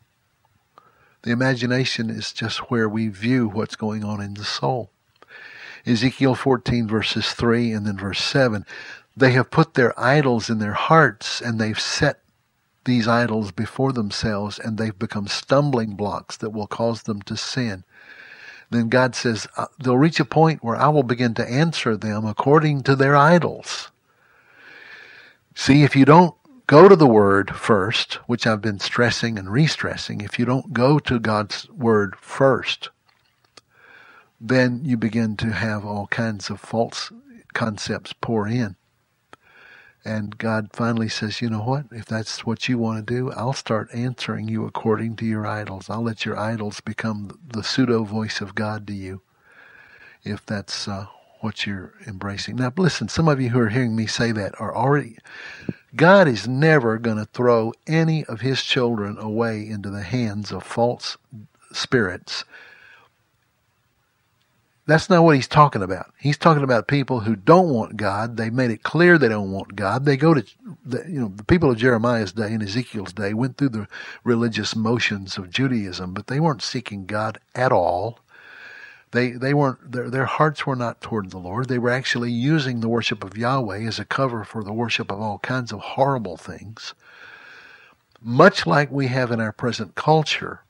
[1.23, 4.89] The imagination is just where we view what's going on in the soul.
[5.85, 8.65] Ezekiel 14 verses 3 and then verse 7.
[9.15, 12.21] They have put their idols in their hearts and they've set
[12.85, 17.83] these idols before themselves and they've become stumbling blocks that will cause them to sin.
[18.71, 22.25] Then God says, uh, they'll reach a point where I will begin to answer them
[22.25, 23.91] according to their idols.
[25.53, 26.35] See, if you don't
[26.71, 30.71] go to the Word first, which I've been stressing and re stressing, if you don't
[30.71, 32.89] go to God's Word first,
[34.39, 37.11] then you begin to have all kinds of false
[37.53, 38.77] concepts pour in.
[40.05, 41.87] And God finally says, you know what?
[41.91, 45.89] If that's what you want to do, I'll start answering you according to your idols.
[45.89, 49.21] I'll let your idols become the pseudo voice of God to you,
[50.23, 51.07] if that's uh,
[51.41, 52.55] what you're embracing.
[52.55, 55.17] Now, listen, some of you who are hearing me say that are already.
[55.95, 60.63] God is never going to throw any of his children away into the hands of
[60.63, 61.17] false
[61.73, 62.45] spirits
[64.87, 66.13] that's not what he's talking about.
[66.19, 68.35] He's talking about people who don't want God.
[68.37, 70.05] They've made it clear they don't want God.
[70.05, 70.43] They go to,
[70.83, 73.87] the, you know, the people of Jeremiah's day and Ezekiel's day went through the
[74.23, 78.19] religious motions of Judaism, but they weren't seeking God at all.
[79.11, 81.67] They, they weren't, their, their hearts were not toward the Lord.
[81.67, 85.19] They were actually using the worship of Yahweh as a cover for the worship of
[85.19, 86.93] all kinds of horrible things.
[88.21, 90.61] Much like we have in our present culture.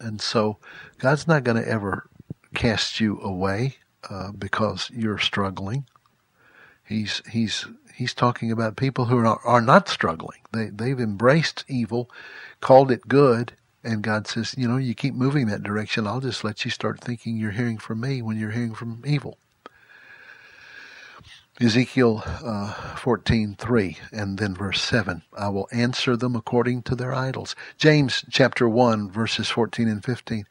[0.00, 0.58] And so
[0.98, 2.08] God's not going to ever
[2.54, 3.76] cast you away
[4.10, 5.84] uh, because you're struggling.
[6.84, 10.38] He's he's he's talking about people who are, are not struggling.
[10.52, 12.10] They they've embraced evil,
[12.60, 13.54] called it good,
[13.86, 16.06] and God says, you know, you keep moving that direction.
[16.06, 19.38] I'll just let you start thinking you're hearing from me when you're hearing from evil.
[21.58, 27.56] Ezekiel uh, 14:3 and then verse 7 I will answer them according to their idols.
[27.78, 30.46] James chapter 1 verses 14 and 15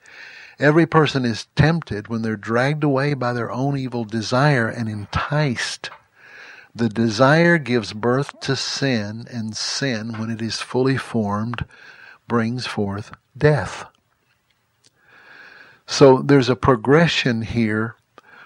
[0.58, 5.92] Every person is tempted when they're dragged away by their own evil desire and enticed.
[6.74, 11.66] The desire gives birth to sin, and sin, when it is fully formed,
[12.28, 13.86] brings forth death.
[15.88, 17.96] So there's a progression here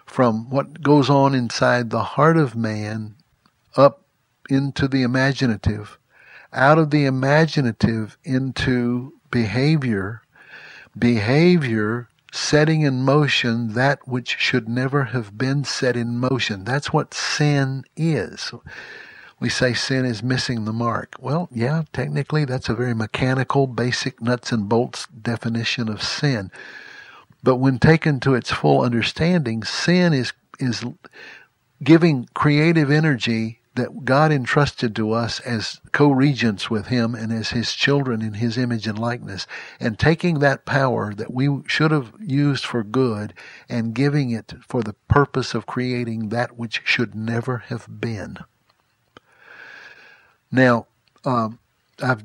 [0.06, 3.16] from what goes on inside the heart of man
[3.76, 4.04] up
[4.50, 5.98] into the imaginative,
[6.52, 10.22] out of the imaginative into behavior,
[10.98, 16.64] behavior setting in motion that which should never have been set in motion.
[16.64, 18.52] That's what sin is.
[19.40, 21.16] We say sin is missing the mark.
[21.20, 26.52] Well, yeah, technically that's a very mechanical, basic nuts and bolts definition of sin.
[27.42, 30.84] But when taken to its full understanding, sin is is
[31.82, 37.74] giving creative energy that God entrusted to us as co-regents with him and as his
[37.74, 39.48] children in his image and likeness
[39.80, 43.34] and taking that power that we should have used for good
[43.70, 48.40] and giving it for the purpose of creating that which should never have been.
[50.52, 50.88] Now,
[51.26, 51.60] um,
[52.02, 52.24] I've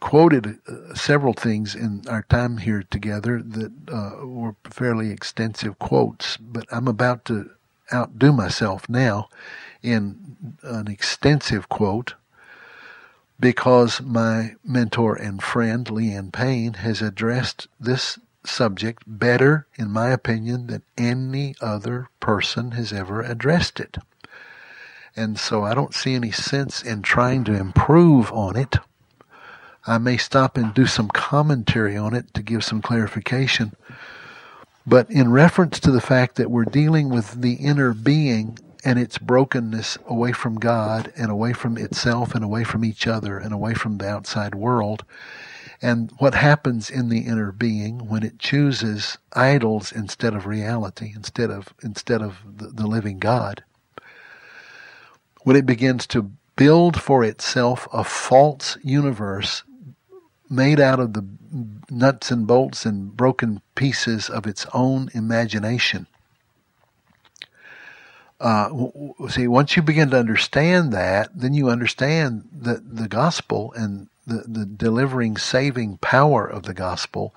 [0.00, 6.36] quoted uh, several things in our time here together that uh, were fairly extensive quotes,
[6.38, 7.50] but I'm about to
[7.92, 9.28] outdo myself now
[9.82, 12.14] in an extensive quote
[13.38, 20.66] because my mentor and friend, Leanne Payne, has addressed this subject better, in my opinion,
[20.66, 23.96] than any other person has ever addressed it.
[25.16, 28.76] And so I don't see any sense in trying to improve on it.
[29.86, 33.72] I may stop and do some commentary on it to give some clarification.
[34.86, 39.18] But in reference to the fact that we're dealing with the inner being and its
[39.18, 43.74] brokenness away from God and away from itself and away from each other and away
[43.74, 45.04] from the outside world.
[45.82, 51.50] And what happens in the inner being when it chooses idols instead of reality, instead
[51.50, 53.64] of instead of the, the living God.
[55.42, 59.62] When it begins to build for itself a false universe
[60.48, 61.26] made out of the
[61.90, 66.06] nuts and bolts and broken pieces of its own imagination
[68.40, 68.70] uh,
[69.28, 74.44] see, once you begin to understand that, then you understand that the gospel and the,
[74.48, 77.34] the delivering, saving power of the gospel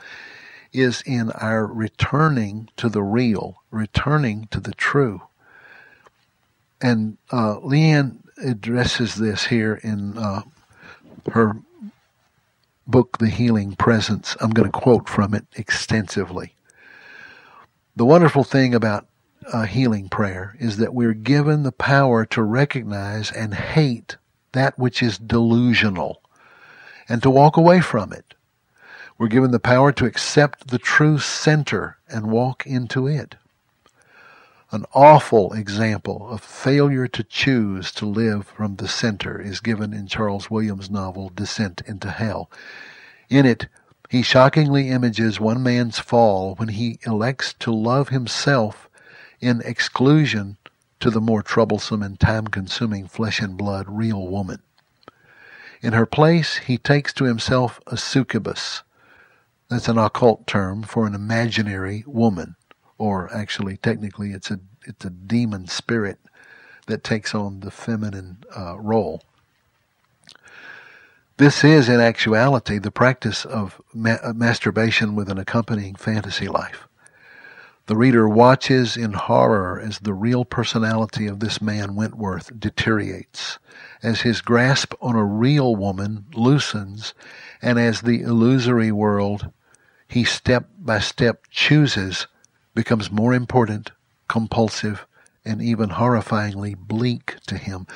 [0.71, 5.21] is in our returning to the real, returning to the true.
[6.83, 10.41] And uh, Leanne addresses this here in uh,
[11.31, 11.55] her
[12.85, 14.35] book, The Healing Presence.
[14.41, 16.53] I'm going to quote from it extensively.
[17.95, 19.07] The wonderful thing about
[19.51, 24.17] uh, healing prayer is that we're given the power to recognize and hate
[24.51, 26.21] that which is delusional
[27.07, 28.33] and to walk away from it.
[29.17, 33.35] We're given the power to accept the true center and walk into it.
[34.73, 40.07] An awful example of failure to choose to live from the center is given in
[40.07, 42.49] Charles Williams' novel Descent into Hell.
[43.29, 43.67] In it,
[44.09, 48.89] he shockingly images one man's fall when he elects to love himself
[49.39, 50.57] in exclusion
[50.99, 54.63] to the more troublesome and time consuming flesh and blood real woman.
[55.83, 58.81] In her place, he takes to himself a succubus.
[59.69, 62.55] That's an occult term for an imaginary woman,
[63.03, 66.19] or actually, technically, it's a it's a demon spirit
[66.87, 69.21] that takes on the feminine uh, role.
[71.35, 76.87] This is, in actuality, the practice of ma- masturbation with an accompanying fantasy life.
[77.87, 83.59] The reader watches in horror as the real personality of this man Wentworth deteriorates,
[84.01, 87.13] as his grasp on a real woman loosens,
[87.61, 89.51] and as the illusory world
[90.07, 92.27] he step by step chooses
[92.73, 93.91] becomes more important,
[94.27, 95.05] compulsive,
[95.45, 97.87] and even horrifyingly bleak to him.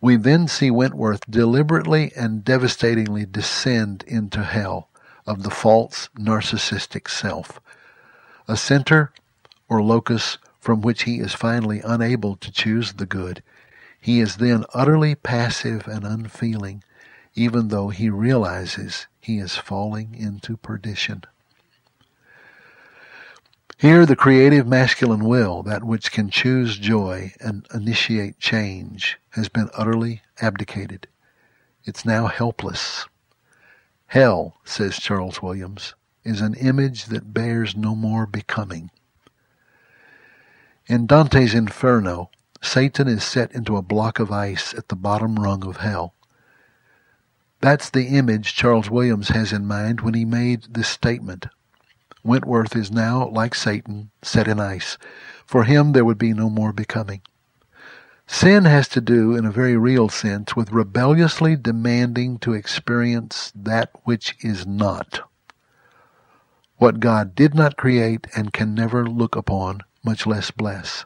[0.00, 4.88] We then see Wentworth deliberately and devastatingly descend into hell
[5.26, 7.60] of the false narcissistic self
[8.48, 9.12] a center
[9.68, 13.42] or locus from which he is finally unable to choose the good,
[14.00, 16.82] he is then utterly passive and unfeeling,
[17.34, 21.24] even though he realizes he is falling into perdition.
[23.78, 29.68] Here, the creative masculine will, that which can choose joy and initiate change, has been
[29.74, 31.08] utterly abdicated.
[31.84, 33.06] It's now helpless.
[34.06, 38.90] Hell, says Charles Williams, is an image that bears no more becoming.
[40.86, 42.30] In Dante's Inferno,
[42.62, 46.14] Satan is set into a block of ice at the bottom rung of hell.
[47.60, 51.46] That's the image Charles Williams has in mind when he made this statement.
[52.26, 54.98] Wentworth is now, like Satan, set in ice.
[55.46, 57.22] For him, there would be no more becoming.
[58.26, 63.90] Sin has to do, in a very real sense, with rebelliously demanding to experience that
[64.04, 65.20] which is not
[66.78, 71.04] what God did not create and can never look upon, much less bless.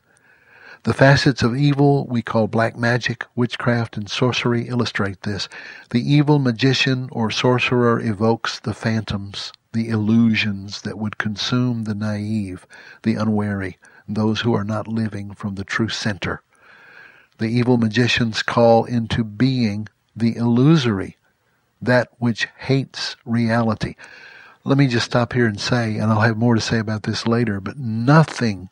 [0.82, 5.48] The facets of evil we call black magic, witchcraft, and sorcery illustrate this.
[5.90, 12.66] The evil magician or sorcerer evokes the phantoms, the illusions that would consume the naive,
[13.02, 16.42] the unwary, those who are not living from the true center.
[17.38, 21.16] The evil magicians call into being the illusory,
[21.80, 23.94] that which hates reality
[24.64, 27.26] let me just stop here and say, and I'll have more to say about this
[27.26, 28.68] later, but nothing,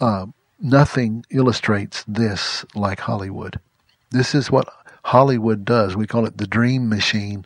[0.00, 0.26] uh,
[0.60, 3.58] nothing illustrates this like Hollywood.
[4.10, 4.68] This is what
[5.04, 5.96] Hollywood does.
[5.96, 7.44] We call it the dream machine,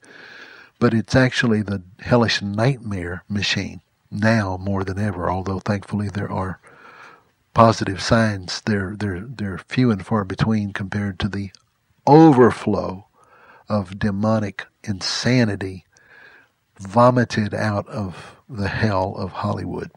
[0.78, 5.30] but it's actually the hellish nightmare machine now more than ever.
[5.30, 6.60] Although thankfully there are
[7.54, 11.50] positive signs, they're they're they're few and far between compared to the
[12.06, 13.06] overflow
[13.68, 15.84] of demonic insanity
[16.78, 19.90] vomited out of the hell of Hollywood.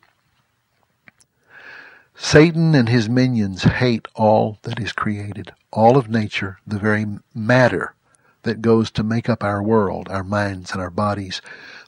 [2.16, 7.96] Satan and his minions hate all that is created, all of nature, the very matter
[8.44, 11.42] that goes to make up our world, our minds, and our bodies.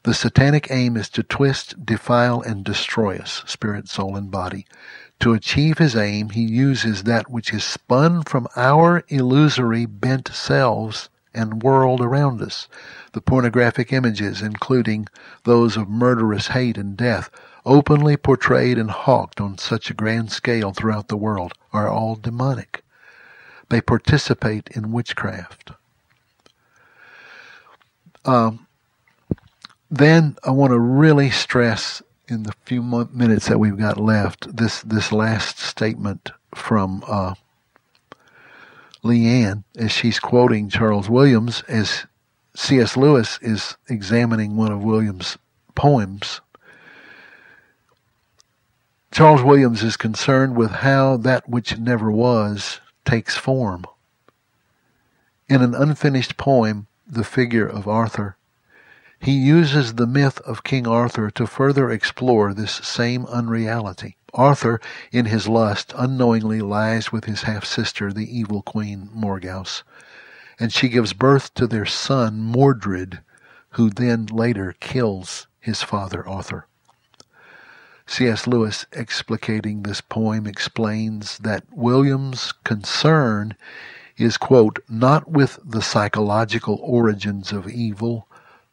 [0.03, 4.65] The satanic aim is to twist, defile, and destroy us, spirit, soul, and body.
[5.21, 11.09] To achieve his aim, he uses that which is spun from our illusory bent selves
[11.33, 12.67] and world around us.
[13.13, 15.07] The pornographic images, including
[15.45, 17.29] those of murderous hate and death,
[17.65, 22.83] openly portrayed and hawked on such a grand scale throughout the world, are all demonic.
[23.69, 25.71] They participate in witchcraft.
[28.25, 28.67] Um,
[29.91, 34.81] then I want to really stress in the few minutes that we've got left this
[34.81, 37.35] this last statement from uh,
[39.03, 42.05] Leanne as she's quoting Charles Williams as
[42.55, 42.95] C.S.
[42.95, 45.37] Lewis is examining one of Williams'
[45.75, 46.39] poems.
[49.11, 53.85] Charles Williams is concerned with how that which never was takes form.
[55.49, 58.37] In an unfinished poem, The Figure of Arthur,
[59.19, 64.17] he uses the myth of King Arthur to further explore this same unreality.
[64.33, 64.79] Arthur,
[65.11, 69.83] in his lust, unknowingly lies with his half sister, the evil queen Morgause,
[70.59, 73.21] and she gives birth to their son Mordred,
[73.71, 76.67] who then later kills his father Arthur.
[78.05, 78.47] C.S.
[78.47, 83.55] Lewis, explicating this poem, explains that William's concern
[84.17, 88.27] is, quote, not with the psychological origins of evil,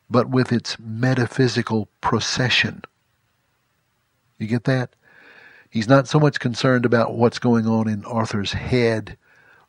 [0.09, 2.83] but with its metaphysical procession.
[4.39, 4.95] You get that?
[5.71, 9.17] He's not so much concerned about what's going on in Arthur's head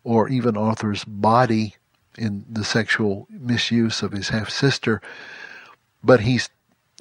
[0.03, 1.75] or even Arthur's body
[2.17, 5.01] in the sexual misuse of his half sister,
[6.03, 6.49] but he's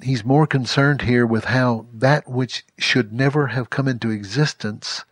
[0.03, 5.03] he's more concerned here with how that which should never have come into existence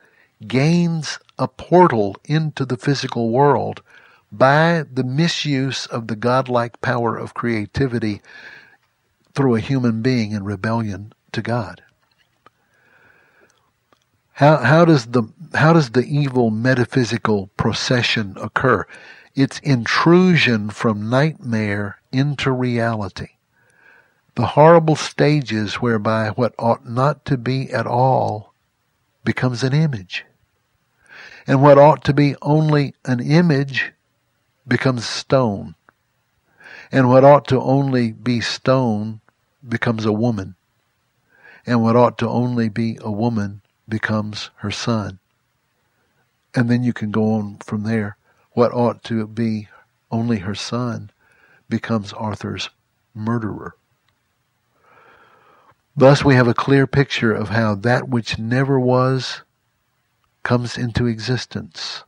[0.47, 3.81] gains a portal into the physical world
[4.31, 8.21] by the misuse of the godlike power of creativity
[9.33, 11.81] through a human being in rebellion to God.
[14.33, 15.23] How, how does the
[15.53, 18.85] how does the evil metaphysical procession occur?
[19.35, 23.29] It's intrusion from nightmare into reality.
[24.35, 28.53] The horrible stages whereby what ought not to be at all
[29.25, 30.25] becomes an image.
[31.49, 33.91] And what ought to be only an image
[34.67, 35.73] becomes stone.
[36.91, 39.21] And what ought to only be stone
[39.67, 40.53] becomes a woman.
[41.65, 45.17] And what ought to only be a woman becomes her son.
[46.53, 48.17] And then you can go on from there.
[48.51, 49.69] What ought to be
[50.11, 51.09] only her son
[51.67, 52.69] becomes Arthur's
[53.15, 53.73] murderer.
[55.97, 59.41] Thus, we have a clear picture of how that which never was
[60.49, 62.03] comes into existence.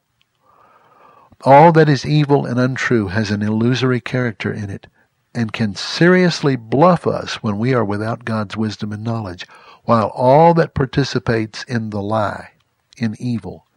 [1.43, 4.87] All that is evil and untrue has an illusory character in it
[5.35, 9.45] and can seriously bluff us when we are without God's wisdom and knowledge,
[9.83, 12.53] while all that participates in the lie,
[12.97, 13.67] in evil,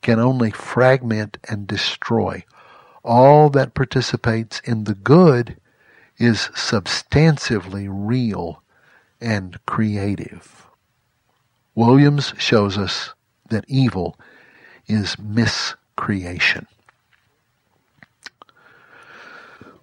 [0.00, 2.42] can only fragment and destroy.
[3.04, 5.58] All that participates in the good
[6.16, 8.62] is substantively real
[9.20, 10.66] and creative.
[11.74, 13.12] Williams shows us
[13.48, 14.18] that evil
[14.86, 16.66] is miscreation.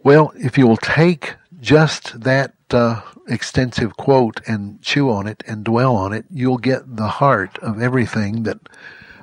[0.03, 5.63] Well, if you will take just that uh, extensive quote and chew on it and
[5.63, 8.59] dwell on it, you'll get the heart of everything that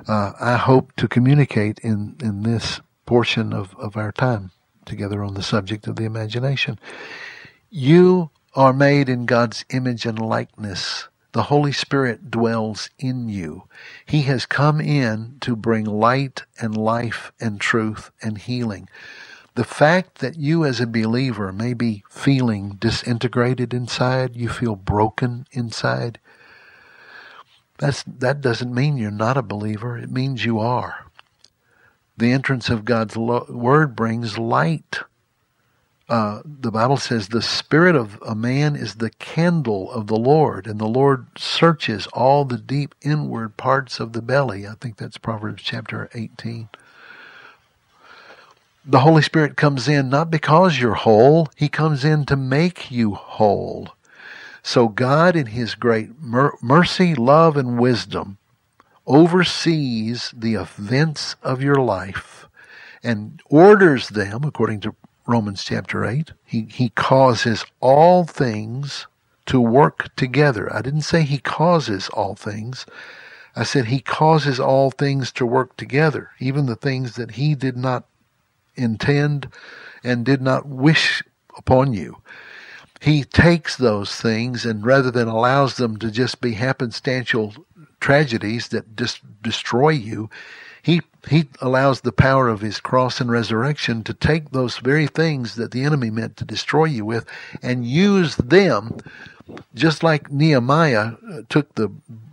[0.07, 4.51] uh, I hope to communicate in, in this portion of, of our time
[4.85, 6.79] together on the subject of the imagination.
[7.69, 11.07] You are made in God's image and likeness.
[11.33, 13.63] The Holy Spirit dwells in you.
[14.05, 18.89] He has come in to bring light and life and truth and healing.
[19.55, 25.47] The fact that you as a believer may be feeling disintegrated inside, you feel broken
[25.51, 26.19] inside,
[27.79, 29.97] that's, that doesn't mean you're not a believer.
[29.97, 31.07] It means you are.
[32.17, 35.01] The entrance of God's lo- word brings light.
[36.11, 40.67] Uh, the Bible says the spirit of a man is the candle of the Lord,
[40.67, 44.67] and the Lord searches all the deep inward parts of the belly.
[44.67, 46.69] I think that's Proverbs chapter 18
[48.85, 53.13] the Holy Spirit comes in not because you're whole, He comes in to make you
[53.15, 53.89] whole.
[54.63, 58.37] So God, in His great mer- mercy, love, and wisdom,
[59.07, 62.47] oversees the events of your life
[63.03, 64.95] and orders them according to
[65.31, 66.33] Romans chapter 8.
[66.43, 69.07] He, he causes all things
[69.47, 70.73] to work together.
[70.73, 72.85] I didn't say He causes all things.
[73.55, 77.77] I said He causes all things to work together, even the things that He did
[77.77, 78.05] not
[78.75, 79.49] intend
[80.03, 81.23] and did not wish
[81.57, 82.21] upon you.
[83.01, 87.55] He takes those things and rather than allows them to just be happenstantial
[87.99, 90.29] tragedies that just destroy you,
[91.29, 95.71] he allows the power of his cross and resurrection to take those very things that
[95.71, 97.25] the enemy meant to destroy you with
[97.61, 98.97] and use them
[99.73, 101.89] just like Nehemiah uh, took the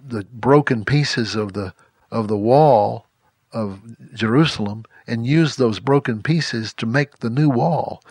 [0.07, 1.74] the broken pieces of the
[2.11, 3.07] of the wall
[3.53, 3.80] of
[4.14, 8.03] Jerusalem and used those broken pieces to make the new wall.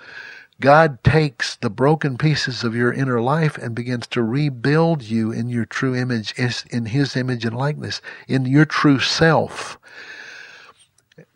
[0.60, 5.50] God takes the broken pieces of your inner life and begins to rebuild you in
[5.50, 6.34] your true image,
[6.72, 9.78] in His image and likeness, in your true self.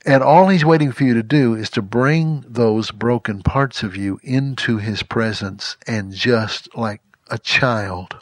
[0.06, 3.96] And all He's waiting for you to do is to bring those broken parts of
[3.96, 8.16] you into His presence and just like a child,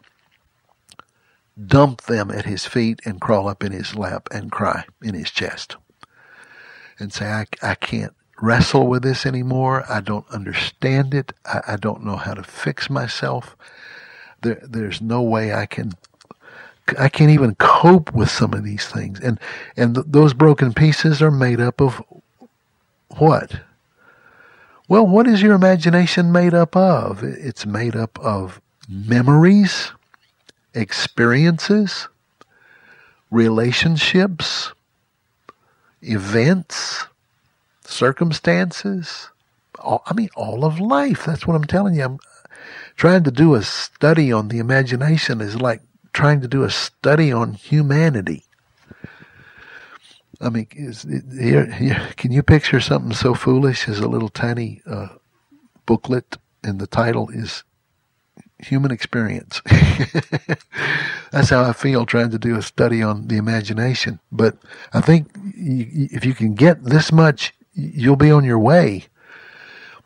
[1.65, 5.31] dump them at His feet and crawl up in His lap and cry in His
[5.31, 5.77] chest
[6.99, 9.85] and say, I, I can't wrestle with this anymore.
[9.89, 11.33] I don't understand it.
[11.45, 13.55] I, I don't know how to fix myself.
[14.41, 15.93] There, there's no way I can
[16.97, 19.19] I can't even cope with some of these things.
[19.19, 19.39] And
[19.77, 22.01] and th- those broken pieces are made up of
[23.17, 23.61] what?
[24.87, 27.23] Well, what is your imagination made up of?
[27.23, 28.59] It's made up of
[28.89, 29.91] memories,
[30.73, 32.07] experiences,
[33.29, 34.71] relationships,
[36.01, 37.05] events,
[37.83, 39.29] circumstances.
[39.77, 41.25] All, I mean, all of life.
[41.25, 42.03] That's what I'm telling you.
[42.03, 42.19] I'm
[42.95, 45.81] trying to do a study on the imagination is like
[46.13, 48.43] trying to do a study on humanity.
[50.41, 51.03] I mean, is,
[52.15, 55.09] can you picture something so foolish as a little tiny uh,
[55.85, 57.63] booklet, and the title is
[58.59, 59.61] human experience.
[61.31, 64.19] That's how I feel trying to do a study on the imagination.
[64.31, 64.57] But
[64.93, 69.05] I think if you can get this much, you'll be on your way.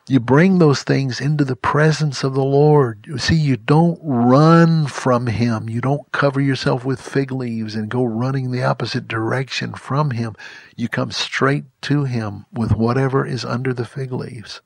[0.07, 3.05] You bring those things into the presence of the Lord.
[3.07, 5.69] You see, you don't run from Him.
[5.69, 10.35] You don't cover yourself with fig leaves and go running the opposite direction from Him.
[10.75, 14.61] You come straight to Him with whatever is under the fig leaves.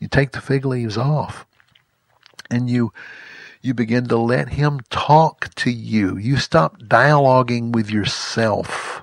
[0.00, 1.46] You take the fig leaves off
[2.50, 2.92] and you
[3.62, 6.16] you begin to let him talk to you.
[6.16, 9.01] You stop dialoguing with yourself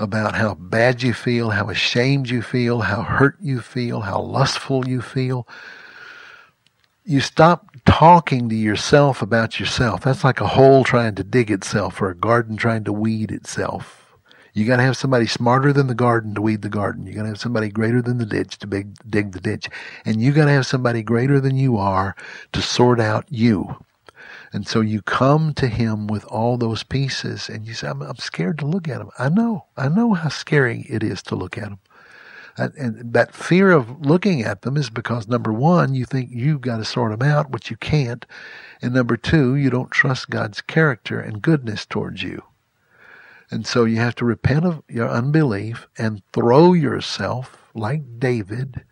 [0.00, 4.88] about how bad you feel, how ashamed you feel, how hurt you feel, how lustful
[4.88, 5.46] you feel.
[7.04, 10.02] You stop talking to yourself about yourself.
[10.02, 14.16] That's like a hole trying to dig itself or a garden trying to weed itself.
[14.54, 17.06] You got to have somebody smarter than the garden to weed the garden.
[17.06, 19.68] You got to have somebody greater than the ditch to big, dig the ditch.
[20.04, 22.16] And you got to have somebody greater than you are
[22.52, 23.76] to sort out you.
[24.52, 28.16] And so you come to him with all those pieces and you say, I'm, I'm
[28.16, 29.10] scared to look at them.
[29.18, 29.66] I know.
[29.76, 31.78] I know how scary it is to look at them.
[32.56, 36.78] And that fear of looking at them is because number one, you think you've got
[36.78, 38.26] to sort them out, which you can't.
[38.82, 42.42] And number two, you don't trust God's character and goodness towards you.
[43.50, 48.84] And so you have to repent of your unbelief and throw yourself, like David,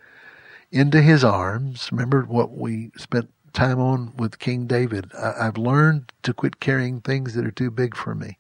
[0.71, 1.91] into his arms.
[1.93, 5.11] Remember what we spent time on with King David.
[5.15, 8.39] I, have learned to quit carrying things that are too big for me.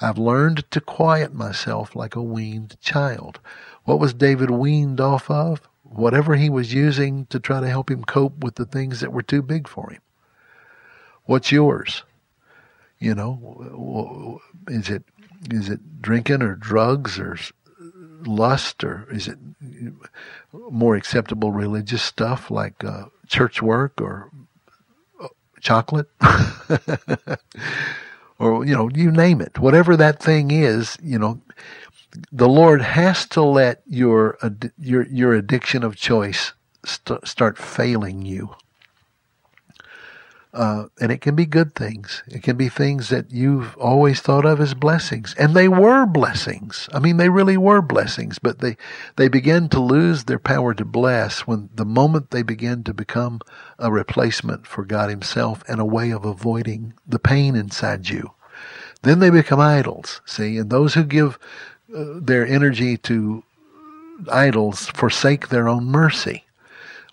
[0.00, 3.40] I've learned to quiet myself like a weaned child.
[3.84, 5.60] What was David weaned off of?
[5.82, 9.22] Whatever he was using to try to help him cope with the things that were
[9.22, 10.00] too big for him.
[11.24, 12.02] What's yours?
[12.98, 15.04] You know, is it
[15.50, 17.36] is it drinking or drugs or
[18.26, 19.38] lust or is it
[20.52, 24.30] more acceptable religious stuff like uh, church work or
[25.22, 25.28] uh,
[25.60, 26.08] chocolate?
[28.40, 29.58] Or you know you name it.
[29.58, 31.40] Whatever that thing is you know
[32.32, 34.38] the lord has to let your
[34.78, 36.52] your your addiction of choice
[36.84, 38.54] st- start failing you
[40.54, 42.22] uh, and it can be good things.
[42.28, 45.34] It can be things that you've always thought of as blessings.
[45.36, 46.88] And they were blessings.
[46.94, 48.76] I mean, they really were blessings, but they,
[49.16, 53.40] they begin to lose their power to bless when the moment they begin to become
[53.80, 58.30] a replacement for God Himself and a way of avoiding the pain inside you.
[59.02, 60.56] Then they become idols, see?
[60.56, 61.36] And those who give
[61.94, 63.42] uh, their energy to
[64.30, 66.44] idols forsake their own mercy.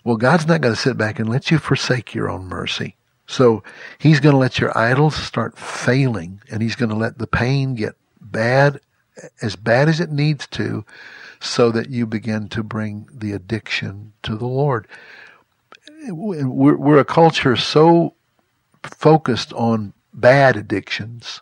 [0.04, 2.94] Well, God's not going to sit back and let you forsake your own mercy.
[3.32, 3.62] So
[3.98, 7.74] he's going to let your idols start failing and he's going to let the pain
[7.74, 8.78] get bad,
[9.40, 10.84] as bad as it needs to,
[11.40, 14.86] so that you begin to bring the addiction to the Lord.
[16.08, 18.14] We're, we're a culture so
[18.82, 21.40] focused on bad addictions,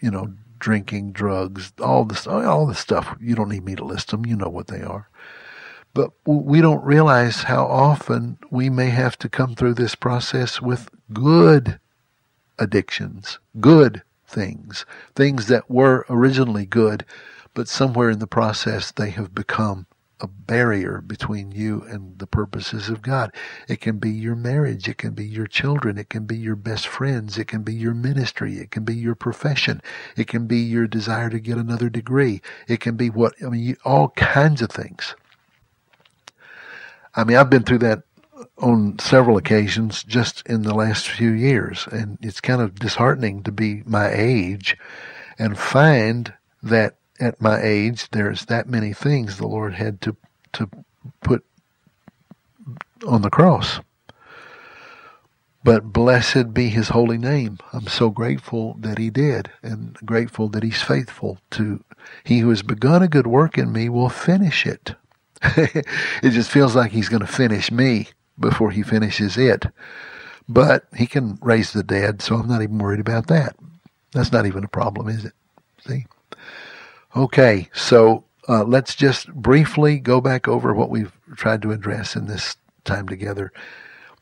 [0.00, 3.14] you know, drinking, drugs, all this, all the stuff.
[3.20, 4.24] You don't need me to list them.
[4.24, 5.08] You know what they are.
[5.94, 10.88] But we don't realize how often we may have to come through this process with
[11.12, 11.80] good
[12.58, 14.84] addictions, good things,
[15.14, 17.04] things that were originally good,
[17.54, 19.86] but somewhere in the process they have become
[20.20, 23.32] a barrier between you and the purposes of God.
[23.68, 24.88] It can be your marriage.
[24.88, 25.96] It can be your children.
[25.96, 27.38] It can be your best friends.
[27.38, 28.58] It can be your ministry.
[28.58, 29.80] It can be your profession.
[30.16, 32.42] It can be your desire to get another degree.
[32.66, 35.14] It can be what, I mean, all kinds of things.
[37.18, 38.04] I mean, I've been through that
[38.58, 41.88] on several occasions just in the last few years.
[41.90, 44.76] And it's kind of disheartening to be my age
[45.36, 50.16] and find that at my age there's that many things the Lord had to
[50.52, 50.70] to
[51.20, 51.44] put
[53.04, 53.80] on the cross.
[55.64, 57.58] But blessed be his holy name.
[57.72, 61.82] I'm so grateful that he did and grateful that he's faithful to
[62.22, 64.94] he who has begun a good work in me will finish it.
[65.56, 68.08] it just feels like he's going to finish me
[68.38, 69.66] before he finishes it.
[70.48, 73.56] But he can raise the dead, so I'm not even worried about that.
[74.12, 75.34] That's not even a problem, is it?
[75.86, 76.06] See?
[77.14, 82.26] Okay, so uh, let's just briefly go back over what we've tried to address in
[82.26, 83.52] this time together.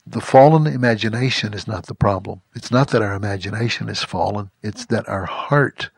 [0.04, 2.42] The fallen imagination is not the problem.
[2.54, 5.90] It's not that our imagination is fallen, it's that our heart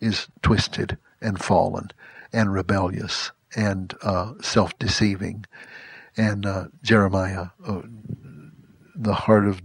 [0.00, 1.90] is twisted and fallen
[2.32, 5.44] and rebellious and uh, self deceiving
[6.16, 7.82] and uh, Jeremiah, uh,
[8.96, 9.62] the heart of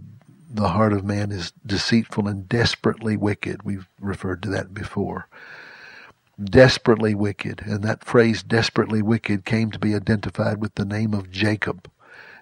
[0.50, 3.62] the heart of man is deceitful and desperately wicked.
[3.64, 5.28] We've referred to that before.
[6.42, 11.30] Desperately wicked, and that phrase "desperately wicked" came to be identified with the name of
[11.30, 11.90] Jacob,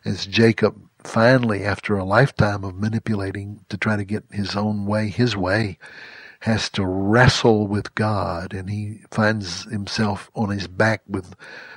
[0.05, 5.09] as Jacob finally, after a lifetime of manipulating to try to get his own way,
[5.09, 5.79] his way,
[6.41, 11.34] has to wrestle with God and he finds himself on his back with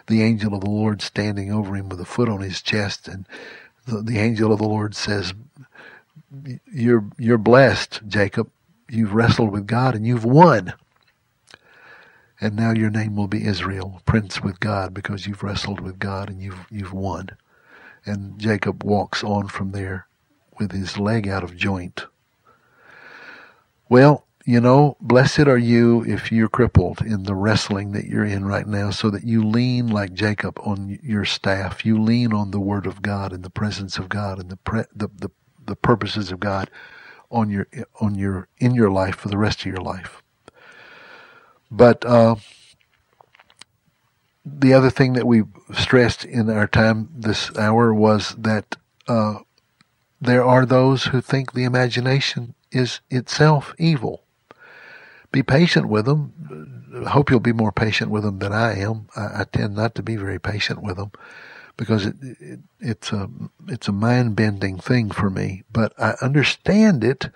[0.08, 3.28] the angel of the Lord standing over him with a foot on his chest and
[3.86, 5.34] the, the angel of the Lord says,
[6.72, 8.50] you're, you're blessed, Jacob.
[8.90, 10.74] You've wrestled with God and you've won.
[12.40, 16.30] And now your name will be Israel, prince with God, because you've wrestled with God
[16.30, 17.30] and you've, you've won.
[18.06, 20.08] And Jacob walks on from there
[20.60, 22.06] with his leg out of joint.
[23.90, 28.46] Well, you know, blessed are you if you're crippled in the wrestling that you're in
[28.46, 31.86] right now, so that you lean like Jacob on your staff.
[31.86, 34.86] You lean on the Word of God and the presence of God and the pre-
[34.96, 35.30] the, the
[35.66, 36.70] the purposes of God
[37.32, 37.68] on your
[38.02, 40.22] on your in your life for the rest of your life.
[41.72, 42.36] But uh,
[44.46, 48.78] the other thing that we stressed in our time this hour was that
[49.08, 49.40] uh,
[50.22, 54.23] there are those who think the imagination is itself evil.
[55.34, 57.04] Be patient with them.
[57.06, 59.08] I hope you'll be more patient with them than I am.
[59.16, 61.12] I, I tend not to be very patient with them
[61.76, 63.28] because it, it, it's a
[63.68, 65.64] it's a mind bending thing for me.
[65.74, 67.32] But I understand it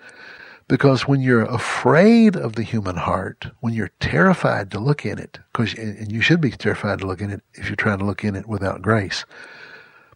[0.68, 5.40] because when you're afraid of the human heart, when you're terrified to look in it,
[5.52, 8.22] because and you should be terrified to look in it if you're trying to look
[8.22, 9.24] in it without grace.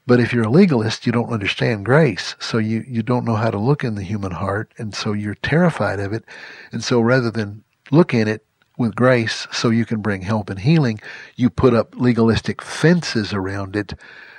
[0.07, 3.53] But if you're a legalist, you don't understand grace, so you, you don't know how
[3.53, 6.25] to look in the human heart, and so you're terrified of it.
[6.73, 7.63] And so rather than
[7.93, 8.45] look in it,
[8.79, 11.01] with grace so you can bring help and healing,
[11.37, 13.95] you put up legalistic fences around it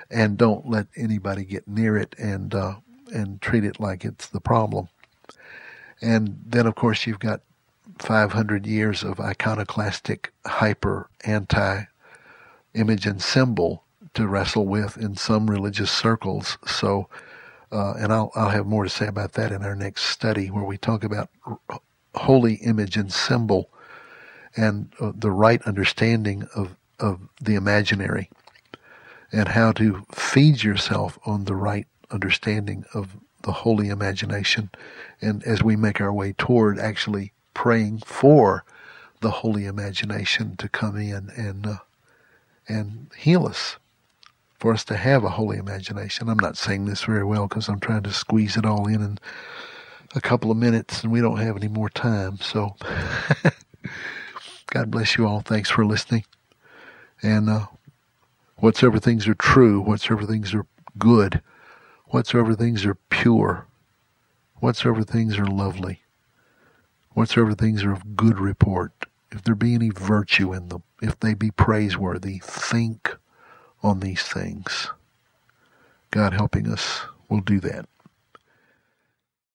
[0.10, 2.76] and don't let anybody get near it and uh,
[3.14, 4.89] and treat it like it's the problem.
[6.01, 7.41] And then, of course, you've got
[7.99, 11.84] 500 years of iconoclastic, hyper, anti
[12.74, 13.84] image and symbol
[14.16, 16.58] to wrestle with in some religious circles.
[16.66, 17.08] So,
[17.72, 20.64] uh, and I'll, I'll have more to say about that in our next study where
[20.64, 21.30] we talk about
[22.16, 23.70] holy image and symbol
[24.55, 28.30] and uh, the right understanding of, of the imaginary
[29.32, 34.70] and how to feed yourself on the right understanding of the holy imagination.
[35.22, 38.64] And as we make our way toward actually praying for
[39.22, 41.78] the holy imagination to come in and uh,
[42.68, 43.78] and heal us,
[44.59, 46.30] for us to have a holy imagination.
[46.30, 49.20] I'm not saying this very well because I'm trying to squeeze it all in in
[50.16, 52.38] a couple of minutes, and we don't have any more time.
[52.38, 52.76] So.
[54.74, 55.41] God bless you all.
[55.41, 56.26] Thanks for listening.
[57.22, 57.68] And uh,
[58.57, 60.66] whatsoever things are true, whatsoever things are
[60.97, 61.43] good,
[62.07, 63.68] whatsoever things are pure,
[64.55, 66.01] whatsoever things are lovely,
[67.11, 68.93] whatsoever things are of good report,
[69.32, 73.16] if there be any virtue in them, if they be praiseworthy, think
[73.84, 74.89] on these things.
[76.09, 77.88] God helping us will do that.